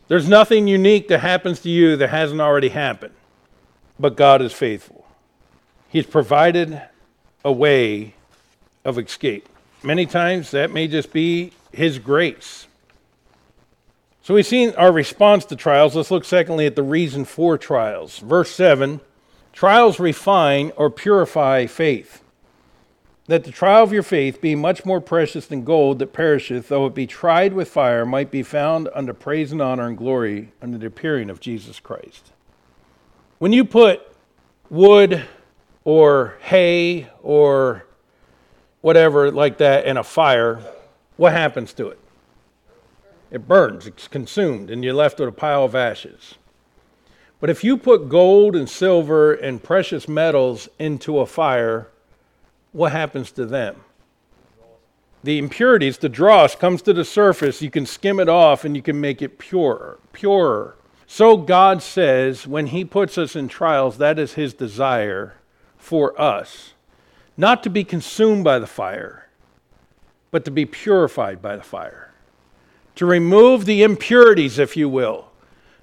There's 0.08 0.28
nothing 0.28 0.68
unique 0.68 1.08
that 1.08 1.20
happens 1.20 1.60
to 1.60 1.70
you 1.70 1.96
that 1.96 2.08
hasn't 2.08 2.40
already 2.40 2.68
happened. 2.70 3.14
But 3.98 4.16
God 4.16 4.42
is 4.42 4.52
faithful. 4.52 5.06
He's 5.88 6.06
provided 6.06 6.82
a 7.44 7.52
way 7.52 8.14
of 8.84 8.98
escape. 8.98 9.48
Many 9.82 10.06
times 10.06 10.50
that 10.50 10.70
may 10.70 10.88
just 10.88 11.12
be 11.12 11.52
His 11.72 11.98
grace. 11.98 12.66
So 14.22 14.34
we've 14.34 14.46
seen 14.46 14.70
our 14.76 14.92
response 14.92 15.44
to 15.46 15.56
trials. 15.56 15.96
Let's 15.96 16.12
look 16.12 16.24
secondly 16.24 16.64
at 16.64 16.76
the 16.76 16.82
reason 16.84 17.24
for 17.24 17.58
trials. 17.58 18.18
Verse 18.20 18.50
7 18.52 19.00
Trials 19.52 19.98
refine 19.98 20.72
or 20.76 20.90
purify 20.90 21.66
faith. 21.66 22.22
That 23.26 23.44
the 23.44 23.50
trial 23.50 23.82
of 23.82 23.92
your 23.92 24.02
faith, 24.02 24.40
being 24.40 24.60
much 24.60 24.84
more 24.84 25.00
precious 25.00 25.46
than 25.46 25.64
gold 25.64 25.98
that 25.98 26.12
perisheth, 26.12 26.68
though 26.68 26.86
it 26.86 26.94
be 26.94 27.06
tried 27.06 27.52
with 27.52 27.68
fire, 27.68 28.06
might 28.06 28.30
be 28.30 28.42
found 28.42 28.88
unto 28.94 29.12
praise 29.12 29.52
and 29.52 29.60
honor 29.60 29.88
and 29.88 29.98
glory 29.98 30.52
under 30.62 30.78
the 30.78 30.86
appearing 30.86 31.28
of 31.28 31.40
Jesus 31.40 31.80
Christ. 31.80 32.32
When 33.38 33.52
you 33.52 33.64
put 33.64 34.00
wood 34.70 35.24
or 35.84 36.36
hay 36.40 37.08
or 37.22 37.86
whatever 38.80 39.32
like 39.32 39.58
that 39.58 39.84
in 39.84 39.96
a 39.96 40.04
fire, 40.04 40.60
what 41.16 41.32
happens 41.32 41.72
to 41.74 41.88
it? 41.88 41.98
It 43.32 43.48
burns, 43.48 43.86
it's 43.86 44.08
consumed, 44.08 44.70
and 44.70 44.84
you're 44.84 44.92
left 44.92 45.18
with 45.18 45.30
a 45.30 45.32
pile 45.32 45.64
of 45.64 45.74
ashes. 45.74 46.34
But 47.40 47.48
if 47.48 47.64
you 47.64 47.78
put 47.78 48.10
gold 48.10 48.54
and 48.54 48.68
silver 48.68 49.32
and 49.32 49.62
precious 49.62 50.06
metals 50.06 50.68
into 50.78 51.18
a 51.18 51.24
fire, 51.24 51.88
what 52.72 52.92
happens 52.92 53.32
to 53.32 53.46
them? 53.46 53.76
The 55.24 55.38
impurities, 55.38 55.96
the 55.96 56.10
dross, 56.10 56.54
comes 56.54 56.82
to 56.82 56.92
the 56.92 57.06
surface. 57.06 57.62
You 57.62 57.70
can 57.70 57.86
skim 57.86 58.20
it 58.20 58.28
off 58.28 58.66
and 58.66 58.76
you 58.76 58.82
can 58.82 59.00
make 59.00 59.22
it 59.22 59.38
purer, 59.38 59.98
purer. 60.12 60.76
So 61.06 61.38
God 61.38 61.82
says 61.82 62.46
when 62.46 62.66
He 62.66 62.84
puts 62.84 63.16
us 63.16 63.34
in 63.34 63.48
trials, 63.48 63.96
that 63.96 64.18
is 64.18 64.34
His 64.34 64.52
desire 64.52 65.36
for 65.78 66.20
us. 66.20 66.74
Not 67.38 67.62
to 67.62 67.70
be 67.70 67.82
consumed 67.82 68.44
by 68.44 68.58
the 68.58 68.66
fire, 68.66 69.28
but 70.30 70.44
to 70.44 70.50
be 70.50 70.66
purified 70.66 71.40
by 71.40 71.56
the 71.56 71.62
fire 71.62 72.11
to 73.02 73.06
remove 73.06 73.64
the 73.64 73.82
impurities, 73.82 74.60
if 74.60 74.76
you 74.76 74.88
will, 74.88 75.28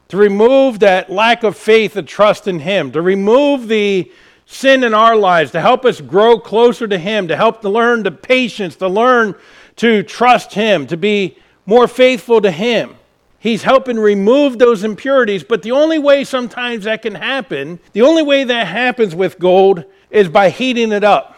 to 0.08 0.16
remove 0.16 0.80
that 0.80 1.10
lack 1.10 1.44
of 1.44 1.58
faith 1.58 1.98
and 1.98 2.08
trust 2.08 2.48
in 2.48 2.60
Him, 2.60 2.94
to 2.94 3.02
remove 3.02 3.68
the 3.68 4.10
sin 4.46 4.86
in 4.86 4.94
our 4.94 5.18
lives, 5.18 5.52
to 5.52 5.60
help 5.60 5.84
us 5.84 6.00
grow 6.00 6.40
closer 6.40 6.88
to 6.88 6.98
Him, 6.98 7.28
to 7.28 7.36
help 7.36 7.60
to 7.60 7.68
learn 7.70 8.04
the 8.04 8.12
patience, 8.12 8.78
to 8.78 8.88
learn 8.88 9.36
to 9.76 10.02
trust 10.02 10.54
Him, 10.54 10.88
to 10.88 10.96
be 10.96 11.38
more 11.66 11.90
faithful 11.90 12.40
to 12.40 12.52
Him. 12.52 12.96
He's 13.38 13.64
helping 13.64 14.00
remove 14.00 14.58
those 14.58 14.86
impurities, 14.86 15.44
but 15.44 15.62
the 15.62 15.74
only 15.74 16.00
way 16.00 16.24
sometimes 16.24 16.86
that 16.86 17.02
can 17.02 17.16
happen, 17.16 17.82
the 17.92 18.04
only 18.04 18.24
way 18.24 18.46
that 18.46 18.68
happens 18.68 19.14
with 19.14 19.40
gold 19.40 19.84
is 20.10 20.30
by 20.30 20.52
heating 20.52 20.94
it 20.94 21.04
up. 21.04 21.36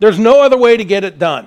There's 0.00 0.18
no 0.18 0.42
other 0.42 0.58
way 0.58 0.76
to 0.76 0.84
get 0.84 1.04
it 1.04 1.20
done. 1.20 1.46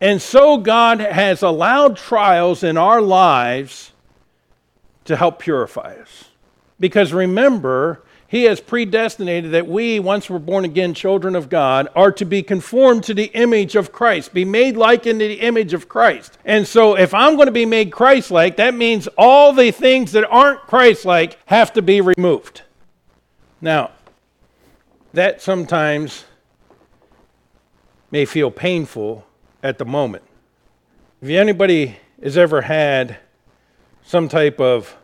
And 0.00 0.22
so 0.22 0.58
God 0.58 1.00
has 1.00 1.42
allowed 1.42 1.96
trials 1.96 2.62
in 2.62 2.76
our 2.76 3.00
lives 3.00 3.92
to 5.04 5.16
help 5.16 5.38
purify 5.40 5.96
us. 5.96 6.26
Because 6.78 7.12
remember, 7.12 8.04
He 8.28 8.44
has 8.44 8.60
predestinated 8.60 9.50
that 9.52 9.66
we, 9.66 9.98
once 9.98 10.30
we're 10.30 10.38
born 10.38 10.64
again 10.64 10.94
children 10.94 11.34
of 11.34 11.48
God, 11.48 11.88
are 11.96 12.12
to 12.12 12.24
be 12.24 12.42
conformed 12.42 13.02
to 13.04 13.14
the 13.14 13.30
image 13.34 13.74
of 13.74 13.90
Christ, 13.90 14.32
be 14.32 14.44
made 14.44 14.76
like 14.76 15.06
in 15.06 15.18
the 15.18 15.40
image 15.40 15.74
of 15.74 15.88
Christ. 15.88 16.38
And 16.44 16.66
so, 16.66 16.96
if 16.96 17.12
I'm 17.12 17.34
going 17.34 17.46
to 17.46 17.52
be 17.52 17.66
made 17.66 17.90
Christ 17.90 18.30
like, 18.30 18.56
that 18.58 18.74
means 18.74 19.08
all 19.18 19.52
the 19.52 19.72
things 19.72 20.12
that 20.12 20.28
aren't 20.28 20.60
Christ 20.60 21.04
like 21.04 21.38
have 21.46 21.72
to 21.72 21.82
be 21.82 22.00
removed. 22.00 22.62
Now, 23.60 23.90
that 25.12 25.42
sometimes 25.42 26.24
may 28.12 28.24
feel 28.24 28.52
painful 28.52 29.26
at 29.62 29.78
the 29.78 29.84
moment. 29.84 30.24
If 31.20 31.28
anybody 31.28 31.96
has 32.22 32.36
ever 32.36 32.62
had 32.62 33.18
some 34.04 34.28
type 34.28 34.60
of 34.60 34.96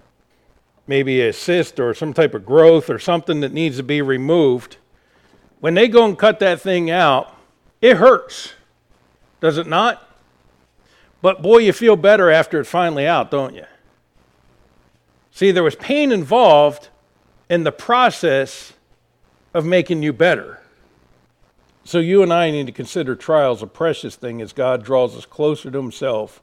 maybe 0.87 1.20
a 1.20 1.32
cyst 1.32 1.80
or 1.80 1.94
some 1.94 2.12
type 2.12 2.34
of 2.34 2.44
growth 2.44 2.90
or 2.90 2.99
something 2.99 3.40
that 3.40 3.52
needs 3.52 3.76
to 3.78 3.82
be 3.82 4.02
removed, 4.02 4.76
when 5.61 5.75
they 5.75 5.88
go 5.88 6.04
and 6.04 6.18
cut 6.18 6.40
that 6.40 6.61
thing 6.61 6.90
out, 6.90 7.34
it 7.80 7.96
hurts. 7.96 8.54
Does 9.40 9.58
it 9.58 9.66
not? 9.66 10.08
But 11.20 11.42
boy, 11.42 11.58
you 11.58 11.73
feel 11.73 11.96
better 11.96 12.30
after 12.30 12.61
it's 12.61 12.68
finally 12.68 13.06
out, 13.06 13.30
don't 13.30 13.54
you? 13.54 13.64
See, 15.30 15.50
there 15.50 15.62
was 15.62 15.75
pain 15.75 16.12
involved 16.12 16.88
in 17.49 17.64
the 17.64 17.73
process 17.73 18.75
of 19.52 19.64
making 19.64 20.02
you 20.02 20.12
better. 20.12 20.61
So 21.85 21.99
you 21.99 22.23
and 22.23 22.33
I 22.33 22.50
need 22.50 22.67
to 22.67 22.73
consider 22.73 23.14
trials 23.14 23.62
a 23.62 23.67
precious 23.67 24.17
thing 24.17 24.41
as 24.41 24.55
God 24.55 24.83
draws 24.83 25.17
us 25.17 25.26
closer 25.26 25.71
to 25.71 25.79
Himself 25.79 26.43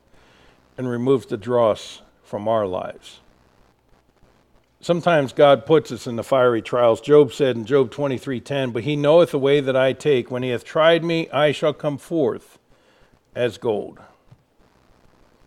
and 0.78 0.88
removes 0.88 1.26
the 1.26 1.38
dross 1.38 2.02
from 2.24 2.48
our 2.48 2.68
lives. 2.68 3.20
Sometimes 4.80 5.34
God 5.34 5.66
puts 5.66 5.92
us 5.92 6.08
in 6.08 6.16
the 6.16 6.24
fiery 6.24 6.62
trials. 6.62 7.02
Job 7.02 7.34
said 7.34 7.56
in 7.56 7.66
Job 7.66 7.92
23:10, 7.92 8.72
"But 8.72 8.84
he 8.84 8.96
knoweth 8.96 9.32
the 9.32 9.40
way 9.40 9.60
that 9.60 9.76
I 9.76 9.94
take; 9.94 10.32
when 10.32 10.42
he 10.44 10.50
hath 10.50 10.64
tried 10.64 11.04
me, 11.04 11.30
I 11.32 11.52
shall 11.52 11.74
come 11.74 11.98
forth 11.98 12.58
as 13.36 13.58
gold." 13.58 14.00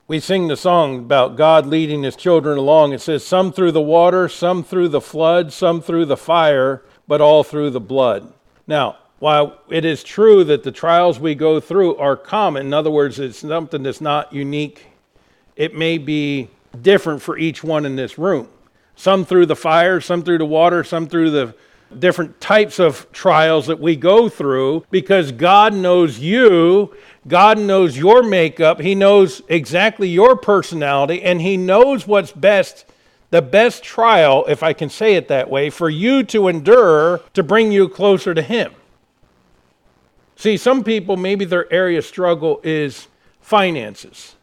We 0.06 0.20
sing 0.20 0.48
the 0.48 0.56
song 0.56 0.98
about 0.98 1.36
God 1.36 1.66
leading 1.66 2.02
his 2.02 2.14
children 2.14 2.58
along. 2.58 2.92
It 2.92 3.00
says, 3.00 3.24
Some 3.24 3.52
through 3.52 3.72
the 3.72 3.80
water, 3.80 4.28
some 4.28 4.62
through 4.62 4.88
the 4.88 5.00
flood, 5.00 5.52
some 5.52 5.80
through 5.80 6.04
the 6.04 6.16
fire, 6.16 6.82
but 7.08 7.22
all 7.22 7.42
through 7.42 7.70
the 7.70 7.80
blood. 7.80 8.32
Now, 8.66 8.96
while 9.24 9.56
it 9.70 9.86
is 9.86 10.04
true 10.04 10.44
that 10.44 10.62
the 10.64 10.70
trials 10.70 11.18
we 11.18 11.34
go 11.34 11.58
through 11.58 11.96
are 11.96 12.14
common, 12.14 12.66
in 12.66 12.74
other 12.74 12.90
words, 12.90 13.18
it's 13.18 13.38
something 13.38 13.82
that's 13.82 14.02
not 14.02 14.30
unique, 14.34 14.84
it 15.56 15.74
may 15.74 15.96
be 15.96 16.46
different 16.82 17.22
for 17.22 17.38
each 17.38 17.64
one 17.64 17.86
in 17.86 17.96
this 17.96 18.18
room. 18.18 18.46
Some 18.96 19.24
through 19.24 19.46
the 19.46 19.56
fire, 19.56 19.98
some 20.02 20.22
through 20.22 20.36
the 20.36 20.44
water, 20.44 20.84
some 20.84 21.06
through 21.06 21.30
the 21.30 21.54
different 21.98 22.38
types 22.38 22.78
of 22.78 23.10
trials 23.12 23.66
that 23.68 23.80
we 23.80 23.96
go 23.96 24.28
through 24.28 24.84
because 24.90 25.32
God 25.32 25.72
knows 25.72 26.18
you, 26.18 26.94
God 27.26 27.58
knows 27.58 27.96
your 27.96 28.24
makeup, 28.24 28.78
He 28.78 28.94
knows 28.94 29.40
exactly 29.48 30.10
your 30.10 30.36
personality, 30.36 31.22
and 31.22 31.40
He 31.40 31.56
knows 31.56 32.06
what's 32.06 32.32
best, 32.32 32.84
the 33.30 33.40
best 33.40 33.82
trial, 33.82 34.44
if 34.48 34.62
I 34.62 34.74
can 34.74 34.90
say 34.90 35.14
it 35.14 35.28
that 35.28 35.48
way, 35.48 35.70
for 35.70 35.88
you 35.88 36.24
to 36.24 36.48
endure 36.48 37.22
to 37.32 37.42
bring 37.42 37.72
you 37.72 37.88
closer 37.88 38.34
to 38.34 38.42
Him. 38.42 38.74
See, 40.44 40.58
some 40.58 40.84
people, 40.84 41.16
maybe 41.16 41.46
their 41.46 41.72
area 41.72 42.02
struggle 42.02 42.60
is 42.62 43.08
finances. 43.40 44.36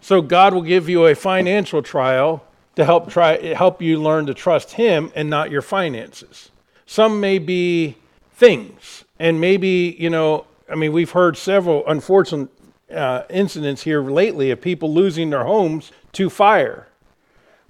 So 0.00 0.20
God 0.20 0.52
will 0.52 0.62
give 0.62 0.88
you 0.88 1.06
a 1.06 1.14
financial 1.14 1.82
trial 1.82 2.42
to 2.74 2.84
help 2.84 3.08
try 3.08 3.54
help 3.54 3.80
you 3.80 4.02
learn 4.02 4.26
to 4.26 4.34
trust 4.34 4.72
him 4.72 5.12
and 5.14 5.30
not 5.30 5.52
your 5.52 5.62
finances. 5.62 6.50
Some 6.84 7.20
may 7.20 7.38
be 7.38 7.96
things 8.32 9.04
and 9.20 9.40
maybe, 9.40 9.94
you 10.00 10.10
know, 10.10 10.46
I 10.68 10.74
mean, 10.74 10.92
we've 10.92 11.12
heard 11.12 11.36
several 11.36 11.86
unfortunate 11.86 12.48
uh, 12.92 13.22
incidents 13.30 13.82
here 13.82 14.02
lately 14.02 14.50
of 14.50 14.60
people 14.60 14.92
losing 14.92 15.30
their 15.30 15.44
homes 15.44 15.92
to 16.14 16.28
fire. 16.28 16.88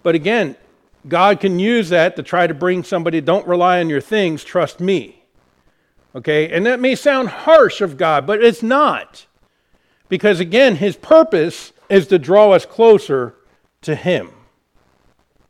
But 0.03 0.15
again, 0.15 0.57
God 1.07 1.41
can 1.41 1.59
use 1.59 1.91
that 1.91 2.17
to 2.17 2.23
try 2.23 2.47
to 2.47 2.55
bring 2.55 2.85
somebody, 2.85 3.21
don't 3.21 3.47
rely 3.47 3.81
on 3.81 3.91
your 3.91 4.01
things, 4.01 4.45
trust 4.45 4.81
me. 4.81 5.16
Okay, 6.17 6.51
and 6.51 6.65
that 6.65 6.81
may 6.81 6.95
sound 6.95 7.29
harsh 7.29 7.83
of 7.83 7.99
God, 7.99 8.27
but 8.27 8.43
it's 8.43 8.63
not. 8.63 9.27
Because 10.09 10.41
again, 10.41 10.77
his 10.77 10.97
purpose 10.97 11.75
is 11.91 12.07
to 12.07 12.19
draw 12.19 12.53
us 12.53 12.65
closer 12.65 13.35
to 13.83 13.95
him. 13.95 14.31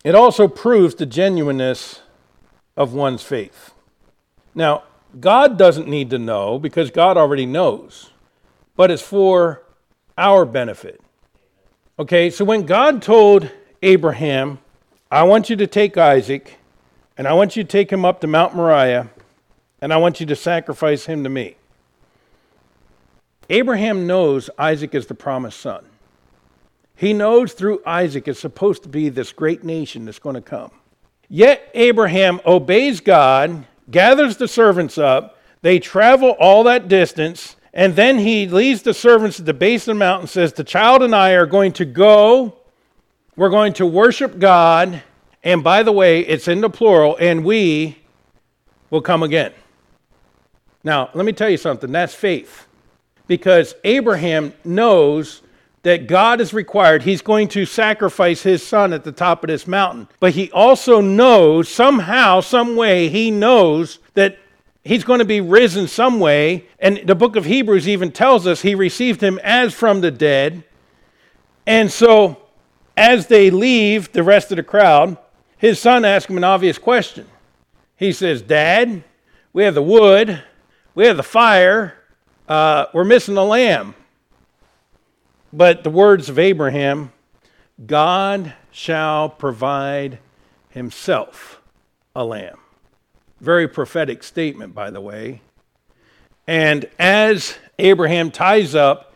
It 0.03 0.17
also 0.17 0.49
proves 0.49 0.97
the 0.97 1.07
genuineness 1.07 2.01
of 2.77 2.93
one's 2.93 3.23
faith. 3.23 3.75
Now, 4.57 4.83
God 5.21 5.57
doesn't 5.57 5.87
need 5.87 6.11
to 6.11 6.19
know 6.19 6.59
because 6.59 6.91
God 6.91 7.17
already 7.17 7.47
knows, 7.47 8.11
but 8.75 8.91
it's 8.91 9.03
for 9.03 9.63
our 10.19 10.45
benefit. 10.45 11.01
Okay, 11.97 12.29
so 12.29 12.45
when 12.45 12.67
God 12.67 13.03
told 13.03 13.51
Abraham, 13.83 14.59
I 15.13 15.23
want 15.23 15.49
you 15.49 15.55
to 15.57 15.67
take 15.69 15.97
Isaac 15.97 16.59
and 17.17 17.29
I 17.29 17.35
want 17.35 17.57
you 17.57 17.63
to 17.63 17.69
take 17.69 17.91
him 17.91 18.05
up 18.05 18.21
to 18.21 18.27
Mount 18.27 18.55
Moriah 18.55 19.11
and 19.87 19.93
I 19.93 19.99
want 19.99 20.19
you 20.19 20.27
to 20.27 20.35
sacrifice 20.35 21.07
him 21.07 21.23
to 21.23 21.31
me. 21.31 21.55
Abraham 23.49 24.05
knows 24.05 24.51
Isaac 24.59 24.97
is 24.97 25.07
the 25.07 25.15
promised 25.15 25.61
son. 25.61 25.87
He 26.97 27.13
knows 27.13 27.53
through 27.53 27.83
Isaac 27.87 28.27
is 28.27 28.37
supposed 28.37 28.83
to 28.83 28.89
be 28.89 29.11
this 29.11 29.31
great 29.31 29.63
nation 29.63 30.05
that's 30.05 30.19
going 30.19 30.35
to 30.35 30.41
come. 30.41 30.73
Yet 31.29 31.71
Abraham 31.73 32.41
obeys 32.45 32.99
God, 32.99 33.65
gathers 33.89 34.39
the 34.39 34.49
servants 34.49 34.99
up, 34.99 35.39
they 35.63 35.79
travel 35.79 36.31
all 36.31 36.65
that 36.65 36.89
distance, 36.89 37.55
and 37.73 37.95
then 37.95 38.19
he 38.19 38.49
leads 38.49 38.83
the 38.83 38.93
servants 38.93 39.39
at 39.39 39.47
the 39.47 39.55
base 39.55 39.83
of 39.83 39.95
the 39.95 40.01
mountain 40.01 40.27
says, 40.27 40.53
The 40.53 40.65
child 40.65 41.05
and 41.05 41.15
I 41.15 41.35
are 41.35 41.47
going 41.47 41.71
to 41.75 41.85
go, 41.85 42.57
we're 43.37 43.51
going 43.51 43.75
to 43.75 43.87
worship 43.87 44.41
God, 44.41 45.01
and 45.45 45.63
by 45.63 45.85
the 45.85 45.93
way, 45.93 46.23
it's 46.23 46.49
in 46.49 46.61
the 46.61 46.71
plural, 46.71 47.17
and 47.21 47.45
we 47.45 47.99
will 48.91 49.01
come 49.01 49.23
again. 49.23 49.53
Now, 50.87 51.11
let 51.15 51.27
me 51.27 51.33
tell 51.33 51.51
you 51.51 51.57
something 51.57 51.91
that's 51.91 52.15
faith. 52.15 52.69
Because 53.27 53.75
Abraham 53.83 54.55
knows 54.65 55.43
that 55.83 56.07
God 56.07 56.41
is 56.41 56.55
required, 56.55 57.03
he's 57.03 57.23
going 57.23 57.49
to 57.49 57.67
sacrifice 57.67 58.45
his 58.45 58.65
son 58.65 58.93
at 58.93 59.03
the 59.03 59.11
top 59.11 59.43
of 59.43 59.49
this 59.49 59.67
mountain. 59.67 60.07
But 60.21 60.35
he 60.35 60.49
also 60.53 61.01
knows, 61.01 61.69
somehow, 61.69 62.41
some 62.41 62.77
way, 62.77 63.09
he 63.09 63.33
knows 63.33 63.99
that 64.15 64.39
he's 64.85 65.03
going 65.03 65.19
to 65.19 65.25
be 65.25 65.41
risen 65.41 65.89
some 65.89 66.21
way. 66.21 66.67
And 66.79 66.99
the 66.99 67.17
book 67.17 67.35
of 67.35 67.47
Hebrews 67.47 67.89
even 67.89 68.13
tells 68.13 68.47
us 68.47 68.63
he 68.63 68.77
received 68.77 69.21
him 69.21 69.41
as 69.43 69.75
from 69.75 70.03
the 70.03 70.13
dead. 70.13 70.63
And 71.67 71.91
so, 71.91 72.37
as 72.97 73.27
they 73.27 73.51
leave 73.51 74.13
the 74.13 74.23
rest 74.23 74.53
of 74.53 74.57
the 74.57 74.63
crowd, 74.63 75.19
his 75.59 75.81
son 75.81 76.05
asks 76.05 76.31
him 76.31 76.37
an 76.37 76.45
obvious 76.45 76.79
question. 76.79 77.27
He 77.97 78.13
says, 78.13 78.41
Dad, 78.41 79.03
we 79.53 79.65
have 79.65 79.75
the 79.75 79.83
wood, 79.83 80.45
we 80.97 81.07
have 81.07 81.19
the 81.19 81.23
fire. 81.23 81.95
uh, 82.49 82.87
we're 82.95 83.05
missing 83.05 83.35
the 83.35 83.45
lamb. 83.45 83.95
But 85.53 85.85
the 85.85 85.91
words 85.91 86.29
of 86.29 86.39
Abraham 86.39 87.13
God 87.85 88.55
shall 88.73 89.29
provide 89.29 90.19
himself 90.71 91.61
a 92.15 92.25
lamb. 92.25 92.59
Very 93.41 93.69
prophetic 93.69 94.23
statement, 94.23 94.75
by 94.75 94.91
the 94.91 95.01
way. 95.03 95.43
And 96.47 96.89
as 96.99 97.59
Abraham 97.79 98.31
ties 98.31 98.75
up 98.75 99.15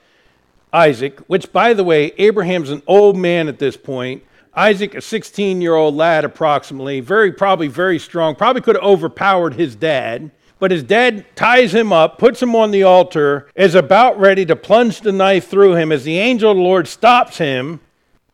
Isaac, 0.73 1.19
which, 1.21 1.51
by 1.51 1.73
the 1.73 1.83
way, 1.83 2.13
Abraham's 2.19 2.71
an 2.71 2.83
old 2.87 3.17
man 3.17 3.49
at 3.49 3.59
this 3.59 3.79
point. 3.79 4.23
Isaac, 4.55 4.95
a 4.95 5.01
16 5.01 5.63
year 5.63 5.75
old 5.75 5.95
lad 5.95 6.27
approximately, 6.27 7.01
very, 7.01 7.33
probably 7.33 7.69
very 7.69 7.99
strong, 7.99 8.35
probably 8.35 8.61
could 8.61 8.77
have 8.77 8.85
overpowered 8.85 9.55
his 9.55 9.75
dad. 9.75 10.31
But 10.61 10.71
his 10.71 10.85
dad 10.85 11.25
ties 11.35 11.75
him 11.75 11.93
up, 11.93 12.19
puts 12.19 12.41
him 12.41 12.55
on 12.55 12.71
the 12.71 12.85
altar, 12.85 13.49
is 13.57 13.75
about 13.75 14.21
ready 14.21 14.47
to 14.47 14.55
plunge 14.55 15.01
the 15.01 15.11
knife 15.11 15.49
through 15.49 15.75
him 15.75 15.91
as 15.91 16.05
the 16.05 16.19
angel 16.19 16.53
of 16.53 16.59
the 16.59 16.63
Lord 16.63 16.87
stops 16.87 17.39
him, 17.39 17.81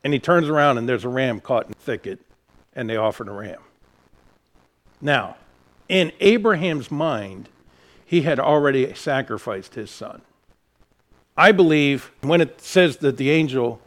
and 0.04 0.12
he 0.12 0.18
turns 0.18 0.49
around 0.49 0.76
and 0.76 0.88
there's 0.88 1.04
a 1.04 1.09
ram 1.09 1.40
caught 1.40 1.66
in 1.66 1.73
the 1.73 1.78
thicket, 1.78 2.18
and 2.75 2.90
they 2.90 2.97
offered 2.97 3.28
a 3.28 3.33
ram. 3.33 3.61
Now, 5.00 5.37
in 5.88 6.12
Abraham's 6.21 6.90
mind, 6.90 7.49
he 8.04 8.23
had 8.23 8.40
already 8.40 8.92
sacrificed 8.95 9.76
his 9.76 9.90
son. 9.90 10.23
I 11.37 11.52
believe 11.52 12.11
when 12.23 12.40
it 12.40 12.61
says 12.61 12.97
that 12.99 13.18
the 13.18 13.30
angel 13.30 13.80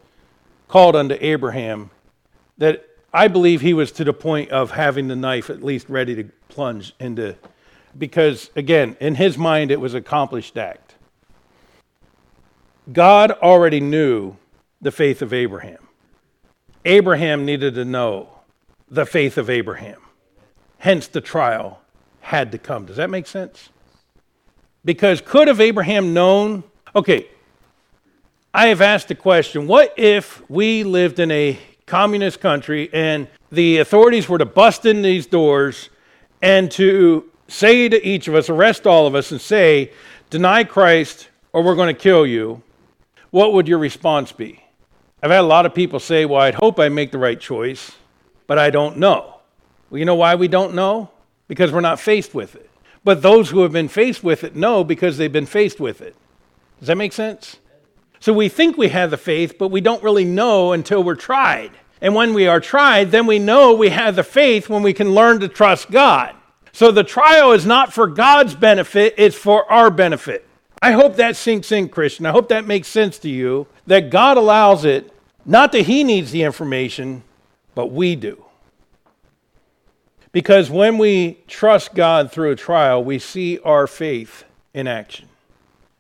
called 0.67 0.95
unto 0.95 1.17
Abraham, 1.19 1.89
that 2.57 2.85
I 3.13 3.27
believe 3.27 3.59
he 3.59 3.73
was 3.73 3.91
to 3.93 4.03
the 4.03 4.13
point 4.13 4.51
of 4.51 4.71
having 4.71 5.07
the 5.07 5.15
knife 5.15 5.49
at 5.49 5.63
least 5.63 5.89
ready 5.89 6.15
to 6.15 6.23
plunge 6.47 6.93
into, 6.99 7.35
because 7.97 8.49
again, 8.55 8.95
in 8.99 9.15
his 9.15 9.37
mind, 9.37 9.71
it 9.71 9.79
was 9.79 9.93
accomplished 9.93 10.57
act. 10.57 10.95
God 12.91 13.31
already 13.31 13.79
knew 13.79 14.35
the 14.81 14.91
faith 14.91 15.21
of 15.21 15.33
Abraham. 15.33 15.87
Abraham 16.85 17.45
needed 17.45 17.75
to 17.75 17.85
know 17.85 18.29
the 18.89 19.05
faith 19.05 19.37
of 19.37 19.49
Abraham. 19.49 20.01
Hence, 20.79 21.07
the 21.07 21.21
trial 21.21 21.81
had 22.21 22.51
to 22.51 22.57
come. 22.57 22.85
Does 22.85 22.95
that 22.95 23.09
make 23.09 23.27
sense? 23.27 23.69
Because 24.85 25.21
could 25.21 25.47
have 25.47 25.59
Abraham 25.59 26.13
known? 26.13 26.63
Okay, 26.95 27.27
I 28.53 28.67
have 28.67 28.81
asked 28.81 29.09
the 29.09 29.15
question 29.15 29.67
what 29.67 29.93
if 29.97 30.47
we 30.49 30.83
lived 30.83 31.19
in 31.19 31.29
a 31.31 31.59
communist 31.85 32.39
country 32.39 32.89
and 32.93 33.27
the 33.51 33.77
authorities 33.77 34.29
were 34.29 34.37
to 34.37 34.45
bust 34.45 34.85
in 34.85 35.01
these 35.01 35.27
doors 35.27 35.89
and 36.41 36.71
to 36.71 37.28
say 37.49 37.89
to 37.89 38.07
each 38.07 38.27
of 38.27 38.35
us, 38.35 38.49
arrest 38.49 38.87
all 38.87 39.07
of 39.07 39.15
us, 39.15 39.31
and 39.31 39.41
say, 39.41 39.91
deny 40.29 40.63
Christ 40.63 41.29
or 41.51 41.63
we're 41.63 41.75
going 41.75 41.93
to 41.93 41.99
kill 41.99 42.25
you? 42.25 42.61
What 43.31 43.53
would 43.53 43.67
your 43.67 43.79
response 43.79 44.31
be? 44.31 44.63
I've 45.21 45.31
had 45.31 45.41
a 45.41 45.43
lot 45.43 45.65
of 45.65 45.73
people 45.73 45.99
say, 45.99 46.25
well, 46.25 46.41
I'd 46.41 46.55
hope 46.55 46.79
I 46.79 46.89
make 46.89 47.11
the 47.11 47.17
right 47.17 47.39
choice, 47.39 47.91
but 48.47 48.57
I 48.57 48.69
don't 48.69 48.97
know. 48.97 49.41
Well, 49.89 49.99
you 49.99 50.05
know 50.05 50.15
why 50.15 50.35
we 50.35 50.47
don't 50.47 50.73
know? 50.73 51.09
Because 51.47 51.71
we're 51.71 51.81
not 51.81 51.99
faced 51.99 52.33
with 52.33 52.55
it. 52.55 52.69
But 53.03 53.21
those 53.21 53.49
who 53.49 53.61
have 53.61 53.71
been 53.71 53.87
faced 53.87 54.23
with 54.23 54.43
it 54.43 54.55
know 54.55 54.83
because 54.83 55.17
they've 55.17 55.31
been 55.31 55.45
faced 55.45 55.79
with 55.79 56.01
it. 56.01 56.15
Does 56.79 56.87
that 56.87 56.95
make 56.95 57.13
sense? 57.13 57.57
So 58.19 58.33
we 58.33 58.49
think 58.49 58.77
we 58.77 58.89
have 58.89 59.11
the 59.11 59.17
faith, 59.17 59.57
but 59.57 59.69
we 59.69 59.81
don't 59.81 60.03
really 60.03 60.25
know 60.25 60.73
until 60.73 61.03
we're 61.03 61.15
tried. 61.15 61.71
And 62.01 62.15
when 62.15 62.33
we 62.33 62.47
are 62.47 62.59
tried, 62.59 63.11
then 63.11 63.25
we 63.25 63.39
know 63.39 63.73
we 63.73 63.89
have 63.89 64.15
the 64.15 64.23
faith 64.23 64.69
when 64.69 64.83
we 64.83 64.93
can 64.93 65.13
learn 65.13 65.39
to 65.39 65.47
trust 65.47 65.91
God. 65.91 66.35
So 66.79 66.91
the 66.91 67.03
trial 67.03 67.51
is 67.51 67.65
not 67.65 67.91
for 67.91 68.07
God's 68.07 68.55
benefit, 68.55 69.15
it's 69.17 69.35
for 69.35 69.69
our 69.69 69.91
benefit. 69.91 70.47
I 70.81 70.93
hope 70.93 71.17
that 71.17 71.35
sinks 71.35 71.73
in, 71.73 71.89
Christian. 71.89 72.25
I 72.25 72.31
hope 72.31 72.47
that 72.47 72.67
makes 72.67 72.87
sense 72.87 73.19
to 73.19 73.29
you 73.29 73.67
that 73.87 74.09
God 74.09 74.37
allows 74.37 74.85
it, 74.85 75.11
not 75.43 75.73
that 75.73 75.81
He 75.81 76.05
needs 76.05 76.31
the 76.31 76.43
information, 76.43 77.23
but 77.75 77.87
we 77.87 78.15
do. 78.15 78.45
Because 80.31 80.69
when 80.69 80.97
we 80.97 81.39
trust 81.49 81.95
God 81.95 82.31
through 82.31 82.51
a 82.51 82.55
trial, 82.55 83.03
we 83.03 83.19
see 83.19 83.59
our 83.65 83.85
faith 83.85 84.45
in 84.73 84.87
action. 84.87 85.27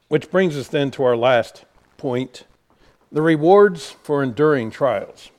Which 0.07 0.31
brings 0.31 0.55
us 0.55 0.69
then 0.69 0.91
to 0.91 1.03
our 1.03 1.17
last 1.17 1.65
point 1.97 2.45
the 3.11 3.21
rewards 3.21 3.97
for 4.01 4.23
enduring 4.23 4.71
trials. 4.71 5.29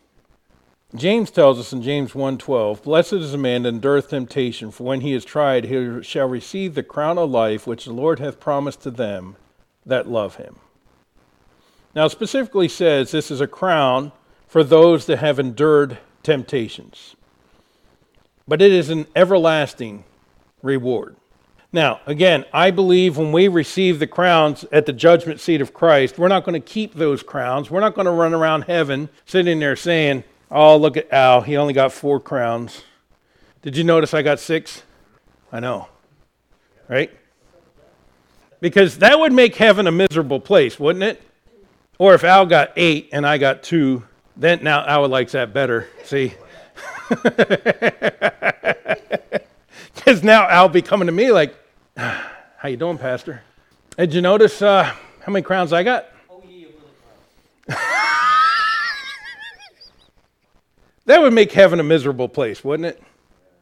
James 0.95 1.31
tells 1.31 1.61
us 1.61 1.73
in 1.73 1.83
James 1.83 2.15
1:12, 2.15 2.83
"Blessed 2.83 3.13
is 3.13 3.31
the 3.31 3.39
man 3.39 3.63
that 3.63 3.69
endureth 3.69 4.11
temptation, 4.11 4.73
for 4.73 4.83
when 4.85 5.03
he 5.03 5.13
is 5.13 5.25
tried, 5.25 5.67
he 5.67 6.03
shall 6.03 6.27
receive 6.27 6.75
the 6.75 6.83
crown 6.83 7.17
of 7.17 7.31
life 7.31 7.65
which 7.65 7.85
the 7.85 7.93
Lord 7.93 8.19
hath 8.19 8.41
promised 8.41 8.83
to 8.83 8.91
them 8.91 9.37
that 9.87 10.11
love 10.11 10.37
him." 10.37 10.57
Now, 11.95 12.09
specifically 12.09 12.67
says 12.67 13.13
this 13.13 13.31
is 13.31 13.41
a 13.41 13.47
crown 13.47 14.11
for 14.49 14.65
those 14.65 15.07
that 15.07 15.19
have 15.19 15.39
endured 15.39 15.99
temptations, 16.25 17.15
but 18.49 18.61
it 18.61 18.73
is 18.73 18.91
an 18.91 19.07
everlasting 19.15 20.03
reward. 20.61 21.15
Now, 21.73 22.01
again, 22.05 22.45
I 22.53 22.73
believe 22.73 23.17
when 23.17 23.31
we 23.31 23.47
receive 23.47 24.01
the 24.01 24.09
crowns 24.09 24.65
at 24.73 24.87
the 24.87 24.93
judgment 24.93 25.39
seat 25.39 25.61
of 25.61 25.73
Christ, 25.73 26.19
we're 26.19 26.27
not 26.27 26.45
going 26.45 26.61
to 26.61 26.69
keep 26.69 26.95
those 26.95 27.23
crowns. 27.23 27.71
We're 27.71 27.79
not 27.79 27.95
going 27.95 28.07
to 28.07 28.11
run 28.11 28.35
around 28.35 28.63
heaven 28.63 29.09
sitting 29.25 29.61
there 29.61 29.77
saying, 29.77 30.25
Oh, 30.51 30.77
look 30.77 30.97
at 30.97 31.13
Al. 31.13 31.43
He 31.43 31.57
only 31.57 31.73
got 31.73 31.93
four 31.93 32.19
crowns. 32.21 32.83
Did 33.63 33.77
you 33.77 33.85
notice 33.85 34.15
I 34.15 34.23
got 34.23 34.41
six? 34.41 34.83
I 35.53 35.61
know. 35.61 35.89
Right? 36.89 37.11
Because 38.61 38.99
that 38.99 39.19
would 39.19 39.33
make 39.33 39.57
heaven 39.57 39.87
a 39.87 39.93
miserable 39.93 40.41
place, 40.41 40.79
wouldn't 40.79 41.05
it? 41.05 41.23
Or 41.99 42.15
if 42.15 42.25
Al 42.25 42.47
got 42.47 42.73
eight 42.77 43.11
and 43.13 43.27
I 43.27 43.39
got 43.39 43.63
two, 43.63 44.05
then 44.37 44.63
now 44.63 44.85
Al 44.87 45.07
likes 45.09 45.33
that 45.33 45.53
better. 45.53 45.89
See? 46.05 46.35
Because 49.95 50.25
now 50.25 50.49
Al 50.49 50.69
be 50.69 50.83
coming 50.83 51.07
to 51.07 51.13
me 51.13 51.31
like, 51.31 51.55
"How 51.97 52.67
you 52.69 52.77
doing, 52.77 52.99
Pastor? 52.99 53.43
Did 53.97 54.15
you 54.15 54.23
notice 54.23 54.63
uh, 54.63 54.83
how 54.85 55.33
many 55.33 55.43
crowns 55.43 55.73
I 55.73 55.83
got?" 55.83 56.07
Oh, 56.31 56.43
yeah, 56.49 56.67
that 61.11 61.21
would 61.21 61.33
make 61.33 61.53
heaven 61.53 61.81
a 61.81 61.85
miserable 61.85 62.29
place, 62.29 62.63
wouldn't 62.65 62.87
it? 62.87 63.03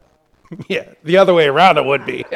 yeah, 0.69 0.93
the 1.03 1.17
other 1.17 1.33
way 1.33 1.47
around 1.47 1.77
it 1.77 1.85
would 1.85 2.05
be. 2.05 2.25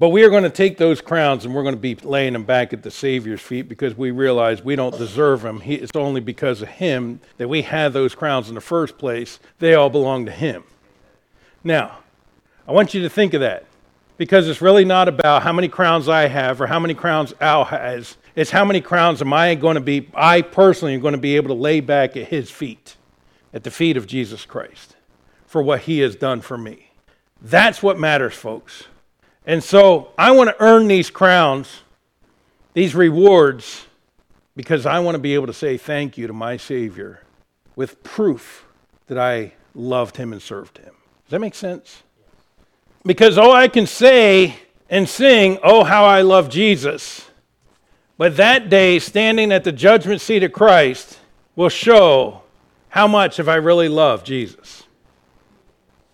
But 0.00 0.08
we 0.08 0.24
are 0.24 0.30
going 0.30 0.44
to 0.44 0.48
take 0.48 0.78
those 0.78 1.02
crowns 1.02 1.44
and 1.44 1.54
we're 1.54 1.62
going 1.62 1.74
to 1.74 1.80
be 1.80 1.94
laying 1.94 2.32
them 2.32 2.44
back 2.44 2.72
at 2.72 2.82
the 2.82 2.90
Savior's 2.90 3.42
feet 3.42 3.68
because 3.68 3.94
we 3.94 4.10
realize 4.10 4.64
we 4.64 4.74
don't 4.74 4.96
deserve 4.96 5.42
them. 5.42 5.60
He, 5.60 5.74
it's 5.74 5.94
only 5.94 6.22
because 6.22 6.62
of 6.62 6.68
Him 6.68 7.20
that 7.36 7.48
we 7.48 7.60
had 7.60 7.92
those 7.92 8.14
crowns 8.14 8.48
in 8.48 8.54
the 8.54 8.62
first 8.62 8.96
place. 8.96 9.38
They 9.58 9.74
all 9.74 9.90
belong 9.90 10.24
to 10.24 10.32
Him. 10.32 10.64
Now, 11.62 11.98
I 12.66 12.72
want 12.72 12.94
you 12.94 13.02
to 13.02 13.10
think 13.10 13.34
of 13.34 13.42
that 13.42 13.66
because 14.16 14.48
it's 14.48 14.62
really 14.62 14.86
not 14.86 15.06
about 15.06 15.42
how 15.42 15.52
many 15.52 15.68
crowns 15.68 16.08
I 16.08 16.28
have 16.28 16.62
or 16.62 16.66
how 16.66 16.78
many 16.78 16.94
crowns 16.94 17.34
Al 17.38 17.66
has. 17.66 18.16
It's 18.36 18.50
how 18.50 18.64
many 18.64 18.80
crowns 18.80 19.20
am 19.20 19.32
I 19.32 19.54
going 19.54 19.74
to 19.74 19.80
be, 19.80 20.08
I 20.14 20.42
personally 20.42 20.94
am 20.94 21.00
going 21.00 21.12
to 21.12 21.18
be 21.18 21.36
able 21.36 21.48
to 21.48 21.60
lay 21.60 21.80
back 21.80 22.16
at 22.16 22.28
His 22.28 22.50
feet, 22.50 22.96
at 23.52 23.64
the 23.64 23.70
feet 23.70 23.96
of 23.96 24.06
Jesus 24.06 24.44
Christ, 24.44 24.96
for 25.46 25.62
what 25.62 25.82
He 25.82 26.00
has 26.00 26.16
done 26.16 26.40
for 26.40 26.56
me. 26.56 26.90
That's 27.42 27.82
what 27.82 27.98
matters, 27.98 28.34
folks. 28.34 28.84
And 29.46 29.64
so 29.64 30.12
I 30.18 30.30
want 30.32 30.50
to 30.50 30.56
earn 30.62 30.86
these 30.88 31.10
crowns, 31.10 31.80
these 32.74 32.94
rewards, 32.94 33.86
because 34.54 34.86
I 34.86 34.98
want 35.00 35.14
to 35.14 35.20
be 35.20 35.34
able 35.34 35.46
to 35.46 35.54
say 35.54 35.76
thank 35.76 36.18
you 36.18 36.26
to 36.26 36.32
my 36.32 36.56
Savior 36.56 37.22
with 37.76 38.02
proof 38.02 38.66
that 39.06 39.18
I 39.18 39.54
loved 39.74 40.16
him 40.16 40.32
and 40.32 40.42
served 40.42 40.78
him. 40.78 40.94
Does 41.24 41.30
that 41.30 41.40
make 41.40 41.54
sense? 41.54 42.02
Because 43.04 43.38
all 43.38 43.52
I 43.52 43.68
can 43.68 43.86
say 43.86 44.56
and 44.90 45.08
sing, 45.08 45.58
Oh, 45.62 45.84
how 45.84 46.04
I 46.04 46.22
love 46.22 46.50
Jesus. 46.50 47.29
But 48.20 48.36
that 48.36 48.68
day, 48.68 48.98
standing 48.98 49.50
at 49.50 49.64
the 49.64 49.72
judgment 49.72 50.20
seat 50.20 50.42
of 50.42 50.52
Christ, 50.52 51.18
will 51.56 51.70
show 51.70 52.42
how 52.90 53.08
much 53.08 53.38
have 53.38 53.48
I 53.48 53.54
really 53.54 53.88
loved 53.88 54.26
Jesus. 54.26 54.82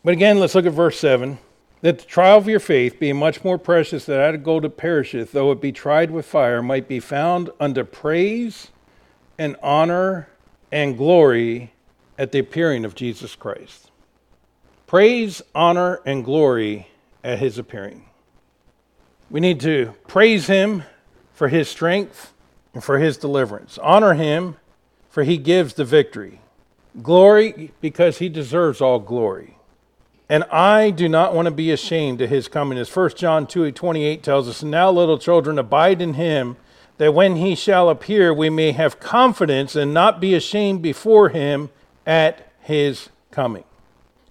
But 0.05 0.13
again, 0.13 0.39
let's 0.39 0.55
look 0.55 0.67
at 0.67 0.73
verse 0.73 1.01
7 1.01 1.37
that 1.81 1.99
the 1.99 2.05
trial 2.05 2.39
of 2.39 2.47
your 2.47 2.61
faith, 2.61 3.01
being 3.01 3.17
much 3.17 3.43
more 3.43 3.59
precious 3.59 4.05
than 4.05 4.19
that 4.19 4.37
of 4.37 4.45
gold 4.45 4.63
that 4.63 4.77
perisheth, 4.77 5.33
though 5.33 5.51
it 5.51 5.61
be 5.61 5.73
tried 5.73 6.13
with 6.13 6.27
fire, 6.27 6.63
might 6.63 6.87
be 6.87 7.01
found 7.01 7.51
unto 7.59 7.83
praise 7.83 8.69
and 9.37 9.57
honor 9.61 10.29
and 10.71 10.97
glory 10.97 11.73
at 12.17 12.31
the 12.31 12.39
appearing 12.39 12.85
of 12.85 12.95
Jesus 12.95 13.35
Christ. 13.35 13.91
Praise, 14.87 15.43
honor, 15.57 16.01
and 16.07 16.25
glory 16.25 16.87
at 17.25 17.41
his 17.41 17.59
appearing. 17.59 18.05
We 19.29 19.41
need 19.41 19.59
to 19.63 19.93
praise 20.07 20.47
him 20.47 20.85
for 21.37 21.49
his 21.49 21.69
strength 21.69 22.33
and 22.73 22.83
for 22.83 22.99
his 22.99 23.19
deliverance. 23.19 23.79
Honor 23.83 24.15
him 24.15 24.57
for 25.11 25.23
he 25.23 25.37
gives 25.37 25.75
the 25.75 25.85
victory. 25.85 26.41
Glory 27.03 27.73
because 27.81 28.19
he 28.19 28.29
deserves 28.29 28.81
all 28.81 28.99
glory. 28.99 29.57
And 30.29 30.45
I 30.45 30.91
do 30.91 31.09
not 31.09 31.35
want 31.35 31.47
to 31.47 31.53
be 31.53 31.71
ashamed 31.71 32.21
of 32.21 32.31
his 32.31 32.49
coming. 32.49 32.79
As 32.79 32.95
1 32.95 33.11
John 33.17 33.47
2 33.47 33.71
28 33.71 34.23
tells 34.23 34.49
us, 34.49 34.63
Now, 34.63 34.91
little 34.91 35.19
children, 35.19 35.59
abide 35.59 36.03
in 36.03 36.15
him, 36.15 36.57
that 36.97 37.15
when 37.15 37.37
he 37.37 37.55
shall 37.55 37.91
appear, 37.91 38.33
we 38.33 38.51
may 38.51 38.73
have 38.73 38.99
confidence 38.99 39.77
and 39.77 39.95
not 39.95 40.21
be 40.21 40.35
ashamed 40.35 40.83
before 40.83 41.29
him 41.29 41.71
at 42.07 42.51
his 42.61 43.11
coming. 43.31 43.65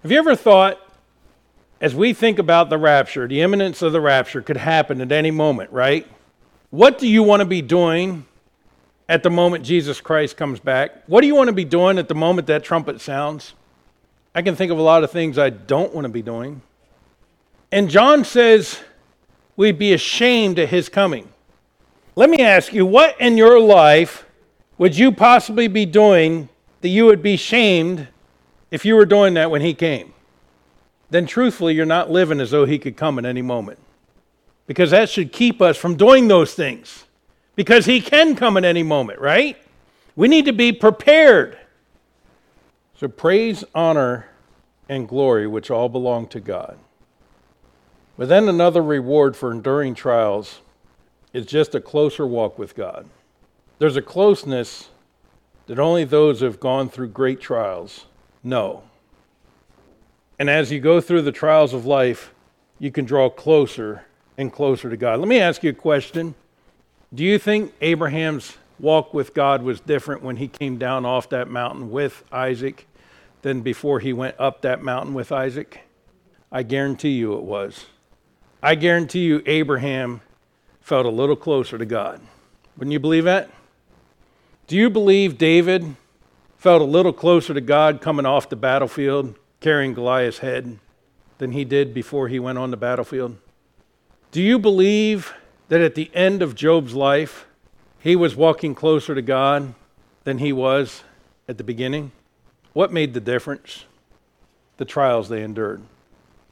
Have 0.02 0.10
you 0.12 0.18
ever 0.18 0.36
thought, 0.36 0.80
as 1.80 1.94
we 1.94 2.12
think 2.12 2.38
about 2.38 2.68
the 2.68 2.78
rapture, 2.78 3.26
the 3.26 3.42
imminence 3.42 3.80
of 3.80 3.92
the 3.92 4.00
rapture 4.00 4.42
could 4.42 4.56
happen 4.56 5.00
at 5.00 5.12
any 5.12 5.30
moment, 5.30 5.72
right? 5.72 6.06
What 6.70 6.98
do 6.98 7.06
you 7.06 7.22
want 7.22 7.40
to 7.40 7.46
be 7.46 7.62
doing 7.62 8.26
at 9.08 9.22
the 9.22 9.30
moment 9.30 9.64
Jesus 9.64 10.00
Christ 10.00 10.36
comes 10.36 10.58
back? 10.58 11.04
What 11.06 11.20
do 11.20 11.26
you 11.26 11.34
want 11.34 11.48
to 11.48 11.54
be 11.54 11.64
doing 11.64 11.98
at 11.98 12.08
the 12.08 12.14
moment 12.14 12.48
that 12.48 12.64
trumpet 12.64 13.00
sounds? 13.00 13.54
I 14.34 14.42
can 14.42 14.56
think 14.56 14.72
of 14.72 14.78
a 14.78 14.82
lot 14.82 15.04
of 15.04 15.10
things 15.10 15.38
I 15.38 15.50
don't 15.50 15.94
want 15.94 16.04
to 16.04 16.10
be 16.10 16.22
doing. 16.22 16.62
And 17.70 17.88
John 17.88 18.24
says 18.24 18.80
we'd 19.56 19.78
be 19.78 19.92
ashamed 19.92 20.58
at 20.58 20.68
his 20.68 20.88
coming. 20.88 21.28
Let 22.16 22.30
me 22.30 22.38
ask 22.40 22.72
you, 22.72 22.84
what 22.84 23.20
in 23.20 23.36
your 23.36 23.60
life 23.60 24.24
would 24.78 24.96
you 24.96 25.12
possibly 25.12 25.68
be 25.68 25.86
doing 25.86 26.48
that 26.80 26.88
you 26.88 27.06
would 27.06 27.22
be 27.22 27.36
shamed 27.36 28.08
if 28.70 28.84
you 28.84 28.96
were 28.96 29.06
doing 29.06 29.34
that 29.34 29.50
when 29.50 29.62
he 29.62 29.72
came? 29.72 30.12
Then 31.10 31.26
truthfully, 31.26 31.74
you're 31.74 31.86
not 31.86 32.10
living 32.10 32.40
as 32.40 32.50
though 32.50 32.64
he 32.64 32.78
could 32.78 32.96
come 32.96 33.18
at 33.18 33.24
any 33.24 33.42
moment. 33.42 33.78
Because 34.66 34.90
that 34.90 35.08
should 35.08 35.32
keep 35.32 35.62
us 35.62 35.76
from 35.76 35.96
doing 35.96 36.28
those 36.28 36.54
things. 36.54 37.04
Because 37.54 37.86
he 37.86 38.00
can 38.00 38.36
come 38.36 38.56
at 38.56 38.64
any 38.64 38.82
moment, 38.82 39.20
right? 39.20 39.56
We 40.14 40.28
need 40.28 40.44
to 40.46 40.52
be 40.52 40.72
prepared. 40.72 41.58
So 42.98 43.08
praise, 43.08 43.64
honor, 43.74 44.26
and 44.88 45.08
glory, 45.08 45.46
which 45.46 45.70
all 45.70 45.88
belong 45.88 46.26
to 46.28 46.40
God. 46.40 46.78
But 48.16 48.28
then 48.28 48.48
another 48.48 48.82
reward 48.82 49.36
for 49.36 49.52
enduring 49.52 49.94
trials 49.94 50.60
is 51.32 51.44
just 51.44 51.74
a 51.74 51.80
closer 51.80 52.26
walk 52.26 52.58
with 52.58 52.74
God. 52.74 53.06
There's 53.78 53.96
a 53.96 54.02
closeness 54.02 54.88
that 55.66 55.78
only 55.78 56.04
those 56.04 56.40
who 56.40 56.46
have 56.46 56.60
gone 56.60 56.88
through 56.88 57.08
great 57.08 57.40
trials 57.40 58.06
know. 58.42 58.82
And 60.38 60.48
as 60.48 60.72
you 60.72 60.80
go 60.80 61.00
through 61.00 61.22
the 61.22 61.32
trials 61.32 61.74
of 61.74 61.84
life, 61.84 62.32
you 62.78 62.90
can 62.90 63.04
draw 63.04 63.28
closer 63.28 64.04
and 64.38 64.52
closer 64.52 64.90
to 64.90 64.96
God. 64.96 65.18
Let 65.18 65.28
me 65.28 65.38
ask 65.38 65.62
you 65.62 65.70
a 65.70 65.74
question. 65.74 66.34
Do 67.14 67.24
you 67.24 67.38
think 67.38 67.72
Abraham's 67.80 68.56
walk 68.78 69.14
with 69.14 69.34
God 69.34 69.62
was 69.62 69.80
different 69.80 70.22
when 70.22 70.36
he 70.36 70.48
came 70.48 70.76
down 70.78 71.06
off 71.06 71.28
that 71.30 71.48
mountain 71.48 71.90
with 71.90 72.24
Isaac 72.30 72.86
than 73.42 73.62
before 73.62 74.00
he 74.00 74.12
went 74.12 74.36
up 74.38 74.62
that 74.62 74.82
mountain 74.82 75.14
with 75.14 75.32
Isaac? 75.32 75.80
I 76.50 76.62
guarantee 76.62 77.10
you 77.10 77.34
it 77.34 77.42
was. 77.42 77.86
I 78.62 78.74
guarantee 78.74 79.24
you 79.24 79.42
Abraham 79.46 80.20
felt 80.80 81.06
a 81.06 81.10
little 81.10 81.36
closer 81.36 81.78
to 81.78 81.86
God. 81.86 82.20
Wouldn't 82.76 82.92
you 82.92 83.00
believe 83.00 83.24
that? 83.24 83.50
Do 84.66 84.76
you 84.76 84.90
believe 84.90 85.38
David 85.38 85.96
felt 86.56 86.82
a 86.82 86.84
little 86.84 87.12
closer 87.12 87.54
to 87.54 87.60
God 87.60 88.00
coming 88.00 88.26
off 88.26 88.48
the 88.48 88.56
battlefield 88.56 89.36
carrying 89.60 89.94
Goliath's 89.94 90.38
head 90.38 90.78
than 91.38 91.52
he 91.52 91.64
did 91.64 91.94
before 91.94 92.28
he 92.28 92.38
went 92.38 92.58
on 92.58 92.70
the 92.70 92.76
battlefield? 92.76 93.36
Do 94.36 94.42
you 94.42 94.58
believe 94.58 95.32
that 95.68 95.80
at 95.80 95.94
the 95.94 96.10
end 96.12 96.42
of 96.42 96.54
Job's 96.54 96.92
life, 96.92 97.46
he 98.00 98.14
was 98.14 98.36
walking 98.36 98.74
closer 98.74 99.14
to 99.14 99.22
God 99.22 99.72
than 100.24 100.36
he 100.36 100.52
was 100.52 101.04
at 101.48 101.56
the 101.56 101.64
beginning? 101.64 102.12
What 102.74 102.92
made 102.92 103.14
the 103.14 103.20
difference? 103.22 103.86
The 104.76 104.84
trials 104.84 105.30
they 105.30 105.42
endured. 105.42 105.80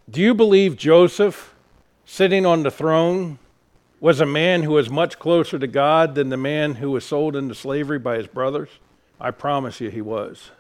Do 0.08 0.22
you 0.22 0.32
believe 0.32 0.78
Joseph, 0.78 1.54
sitting 2.06 2.46
on 2.46 2.62
the 2.62 2.70
throne, 2.70 3.38
was 4.00 4.18
a 4.18 4.24
man 4.24 4.62
who 4.62 4.72
was 4.72 4.88
much 4.88 5.18
closer 5.18 5.58
to 5.58 5.66
God 5.66 6.14
than 6.14 6.30
the 6.30 6.38
man 6.38 6.76
who 6.76 6.90
was 6.90 7.04
sold 7.04 7.36
into 7.36 7.54
slavery 7.54 7.98
by 7.98 8.16
his 8.16 8.28
brothers? 8.28 8.70
I 9.20 9.30
promise 9.30 9.82
you 9.82 9.90
he 9.90 10.00
was. 10.00 10.52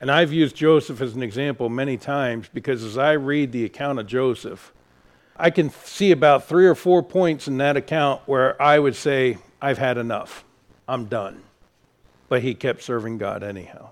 And 0.00 0.10
I've 0.10 0.32
used 0.32 0.56
Joseph 0.56 1.00
as 1.00 1.14
an 1.14 1.22
example 1.22 1.68
many 1.68 1.96
times 1.96 2.50
because 2.52 2.82
as 2.82 2.98
I 2.98 3.12
read 3.12 3.52
the 3.52 3.64
account 3.64 4.00
of 4.00 4.08
Joseph, 4.08 4.72
I 5.40 5.50
can 5.50 5.70
see 5.70 6.12
about 6.12 6.46
three 6.46 6.66
or 6.66 6.74
four 6.74 7.02
points 7.02 7.48
in 7.48 7.56
that 7.58 7.76
account 7.76 8.20
where 8.26 8.60
I 8.60 8.78
would 8.78 8.94
say, 8.94 9.38
I've 9.60 9.78
had 9.78 9.96
enough. 9.96 10.44
I'm 10.86 11.06
done. 11.06 11.42
But 12.28 12.42
he 12.42 12.54
kept 12.54 12.82
serving 12.82 13.18
God 13.18 13.42
anyhow. 13.42 13.88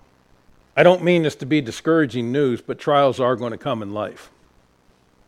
I 0.77 0.83
don't 0.83 1.03
mean 1.03 1.23
this 1.23 1.35
to 1.37 1.45
be 1.45 1.59
discouraging 1.59 2.31
news, 2.31 2.61
but 2.61 2.77
trials 2.77 3.19
are 3.19 3.35
going 3.35 3.51
to 3.51 3.57
come 3.57 3.81
in 3.81 3.93
life. 3.93 4.29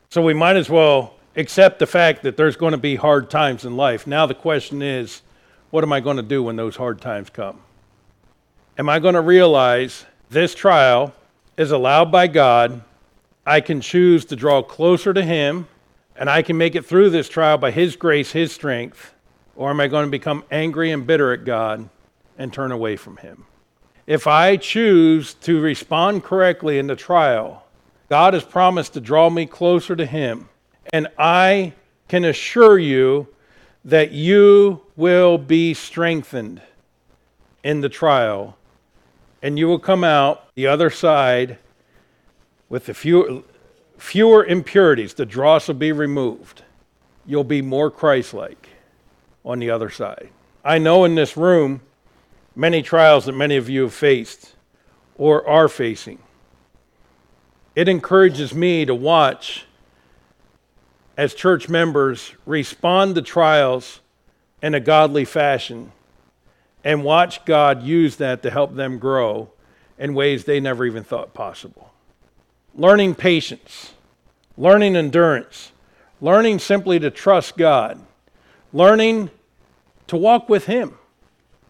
So 0.09 0.21
we 0.21 0.33
might 0.33 0.57
as 0.57 0.69
well 0.69 1.15
accept 1.35 1.79
the 1.79 1.87
fact 1.87 2.23
that 2.23 2.37
there's 2.37 2.55
going 2.55 2.73
to 2.73 2.77
be 2.77 2.95
hard 2.95 3.29
times 3.29 3.65
in 3.65 3.75
life. 3.75 4.05
Now 4.05 4.25
the 4.25 4.35
question 4.35 4.81
is, 4.81 5.23
what 5.71 5.83
am 5.83 5.91
I 5.91 6.01
going 6.01 6.17
to 6.17 6.23
do 6.23 6.43
when 6.43 6.55
those 6.55 6.75
hard 6.75 7.01
times 7.01 7.29
come? 7.29 7.59
Am 8.77 8.89
I 8.89 8.99
going 8.99 9.15
to 9.15 9.21
realize 9.21 10.05
this 10.29 10.53
trial 10.53 11.13
is 11.57 11.71
allowed 11.71 12.11
by 12.11 12.27
God? 12.27 12.81
I 13.45 13.61
can 13.61 13.81
choose 13.81 14.25
to 14.25 14.35
draw 14.35 14.61
closer 14.61 15.13
to 15.13 15.23
Him, 15.23 15.67
and 16.15 16.29
I 16.29 16.41
can 16.41 16.57
make 16.57 16.75
it 16.75 16.85
through 16.85 17.09
this 17.09 17.29
trial 17.29 17.57
by 17.57 17.71
His 17.71 17.95
grace, 17.95 18.31
His 18.31 18.51
strength 18.51 19.13
or 19.55 19.69
am 19.69 19.79
I 19.79 19.87
going 19.87 20.05
to 20.05 20.11
become 20.11 20.43
angry 20.49 20.91
and 20.91 21.05
bitter 21.05 21.33
at 21.33 21.45
God 21.45 21.89
and 22.37 22.51
turn 22.51 22.71
away 22.71 22.95
from 22.95 23.17
Him? 23.17 23.45
If 24.07 24.27
I 24.27 24.57
choose 24.57 25.33
to 25.35 25.61
respond 25.61 26.23
correctly 26.23 26.79
in 26.79 26.87
the 26.87 26.95
trial, 26.95 27.65
God 28.09 28.33
has 28.33 28.43
promised 28.43 28.93
to 28.93 29.01
draw 29.01 29.29
me 29.29 29.45
closer 29.45 29.95
to 29.95 30.05
Him. 30.05 30.49
And 30.91 31.07
I 31.17 31.73
can 32.07 32.25
assure 32.25 32.79
you 32.79 33.27
that 33.85 34.11
you 34.11 34.81
will 34.95 35.37
be 35.37 35.73
strengthened 35.73 36.61
in 37.63 37.81
the 37.81 37.89
trial. 37.89 38.57
And 39.43 39.57
you 39.57 39.67
will 39.67 39.79
come 39.79 40.03
out 40.03 40.53
the 40.55 40.67
other 40.67 40.89
side 40.89 41.57
with 42.69 42.85
the 42.85 42.93
fewer, 42.93 43.43
fewer 44.01 44.43
impurities. 44.43 45.13
The 45.13 45.27
dross 45.27 45.67
will 45.67 45.75
be 45.75 45.91
removed. 45.91 46.63
You'll 47.25 47.43
be 47.43 47.61
more 47.61 47.91
Christ 47.91 48.33
like 48.33 48.67
on 49.45 49.59
the 49.59 49.69
other 49.69 49.89
side. 49.89 50.29
I 50.65 50.79
know 50.79 51.05
in 51.05 51.15
this 51.15 51.37
room 51.37 51.81
many 52.55 52.81
trials 52.81 53.25
that 53.25 53.33
many 53.33 53.57
of 53.57 53.69
you 53.69 53.83
have 53.83 53.93
faced 53.93 54.55
or 55.17 55.47
are 55.47 55.69
facing. 55.69 56.17
It 57.75 57.87
encourages 57.87 58.53
me 58.53 58.85
to 58.85 58.95
watch 58.95 59.65
as 61.15 61.35
church 61.35 61.69
members 61.69 62.33
respond 62.45 63.15
to 63.15 63.21
trials 63.21 64.01
in 64.63 64.73
a 64.73 64.79
godly 64.79 65.25
fashion 65.25 65.91
and 66.83 67.03
watch 67.03 67.45
God 67.45 67.83
use 67.83 68.15
that 68.15 68.41
to 68.41 68.49
help 68.49 68.75
them 68.75 68.97
grow 68.97 69.51
in 69.99 70.15
ways 70.15 70.45
they 70.45 70.59
never 70.59 70.85
even 70.85 71.03
thought 71.03 71.35
possible. 71.35 71.90
Learning 72.75 73.15
patience, 73.15 73.93
learning 74.57 74.95
endurance, 74.95 75.71
learning 76.21 76.59
simply 76.59 76.99
to 76.99 77.11
trust 77.11 77.57
God 77.57 77.99
learning 78.73 79.29
to 80.07 80.17
walk 80.17 80.49
with 80.49 80.65
Him. 80.65 80.97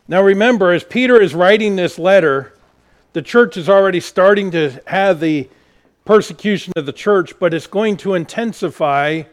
Now, 0.08 0.22
remember, 0.22 0.72
as 0.72 0.84
Peter 0.84 1.22
is 1.22 1.34
writing 1.34 1.76
this 1.76 1.98
letter, 1.98 2.54
the 3.14 3.22
church 3.22 3.58
is 3.58 3.70
already 3.70 4.00
starting 4.00 4.52
to 4.52 4.82
have 4.88 5.20
the 5.20 5.50
persecution 6.06 6.74
of 6.76 6.86
the 6.86 6.94
church, 6.94 7.38
but 7.40 7.54
it's 7.54 7.68
going 7.68 7.98
to 7.98 8.14
intensify 8.14 9.24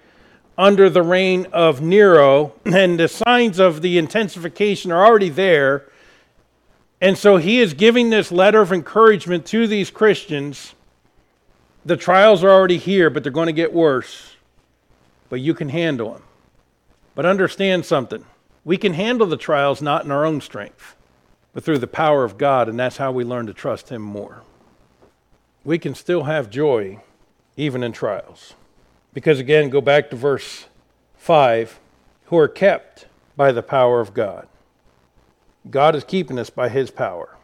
under 0.56 0.90
the 0.90 1.02
reign 1.02 1.46
of 1.52 1.80
Nero, 1.80 2.52
and 2.64 2.98
the 2.98 3.08
signs 3.08 3.58
of 3.58 3.82
the 3.82 3.98
intensification 3.98 4.90
are 4.92 5.04
already 5.04 5.30
there. 5.30 5.84
And 7.00 7.16
so 7.16 7.36
he 7.36 7.60
is 7.60 7.74
giving 7.74 8.10
this 8.10 8.32
letter 8.32 8.60
of 8.60 8.72
encouragement 8.72 9.46
to 9.46 9.68
these 9.68 9.88
Christians. 9.88 10.74
The 11.88 11.96
trials 11.96 12.44
are 12.44 12.50
already 12.50 12.76
here, 12.76 13.08
but 13.08 13.22
they're 13.22 13.32
going 13.32 13.46
to 13.46 13.52
get 13.54 13.72
worse. 13.72 14.36
But 15.30 15.40
you 15.40 15.54
can 15.54 15.70
handle 15.70 16.12
them. 16.12 16.22
But 17.14 17.24
understand 17.24 17.86
something 17.86 18.26
we 18.62 18.76
can 18.76 18.92
handle 18.92 19.26
the 19.26 19.38
trials 19.38 19.80
not 19.80 20.04
in 20.04 20.10
our 20.10 20.26
own 20.26 20.42
strength, 20.42 20.96
but 21.54 21.64
through 21.64 21.78
the 21.78 21.86
power 21.86 22.24
of 22.24 22.36
God, 22.36 22.68
and 22.68 22.78
that's 22.78 22.98
how 22.98 23.10
we 23.10 23.24
learn 23.24 23.46
to 23.46 23.54
trust 23.54 23.88
Him 23.88 24.02
more. 24.02 24.42
We 25.64 25.78
can 25.78 25.94
still 25.94 26.24
have 26.24 26.50
joy 26.50 27.00
even 27.56 27.82
in 27.82 27.92
trials. 27.92 28.52
Because 29.14 29.38
again, 29.38 29.70
go 29.70 29.80
back 29.80 30.10
to 30.10 30.16
verse 30.16 30.66
5 31.16 31.80
who 32.26 32.36
are 32.36 32.48
kept 32.48 33.06
by 33.34 33.50
the 33.50 33.62
power 33.62 34.02
of 34.02 34.12
God. 34.12 34.46
God 35.70 35.96
is 35.96 36.04
keeping 36.04 36.38
us 36.38 36.50
by 36.50 36.68
His 36.68 36.90
power. 36.90 37.38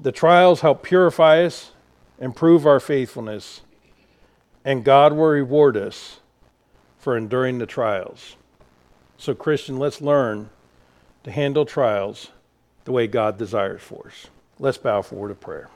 The 0.00 0.10
trials 0.10 0.62
help 0.62 0.82
purify 0.82 1.44
us, 1.44 1.70
improve 2.18 2.66
our 2.66 2.80
faithfulness, 2.80 3.60
and 4.64 4.84
God 4.84 5.12
will 5.12 5.26
reward 5.26 5.76
us 5.76 6.20
for 6.98 7.16
enduring 7.16 7.58
the 7.58 7.66
trials. 7.66 8.36
So, 9.18 9.34
Christian, 9.34 9.78
let's 9.78 10.00
learn 10.00 10.50
to 11.24 11.30
handle 11.30 11.64
trials 11.66 12.30
the 12.84 12.92
way 12.92 13.06
God 13.06 13.38
desires 13.38 13.82
for 13.82 14.08
us. 14.08 14.28
Let's 14.58 14.78
bow 14.78 15.02
forward 15.02 15.28
to 15.28 15.34
prayer. 15.34 15.68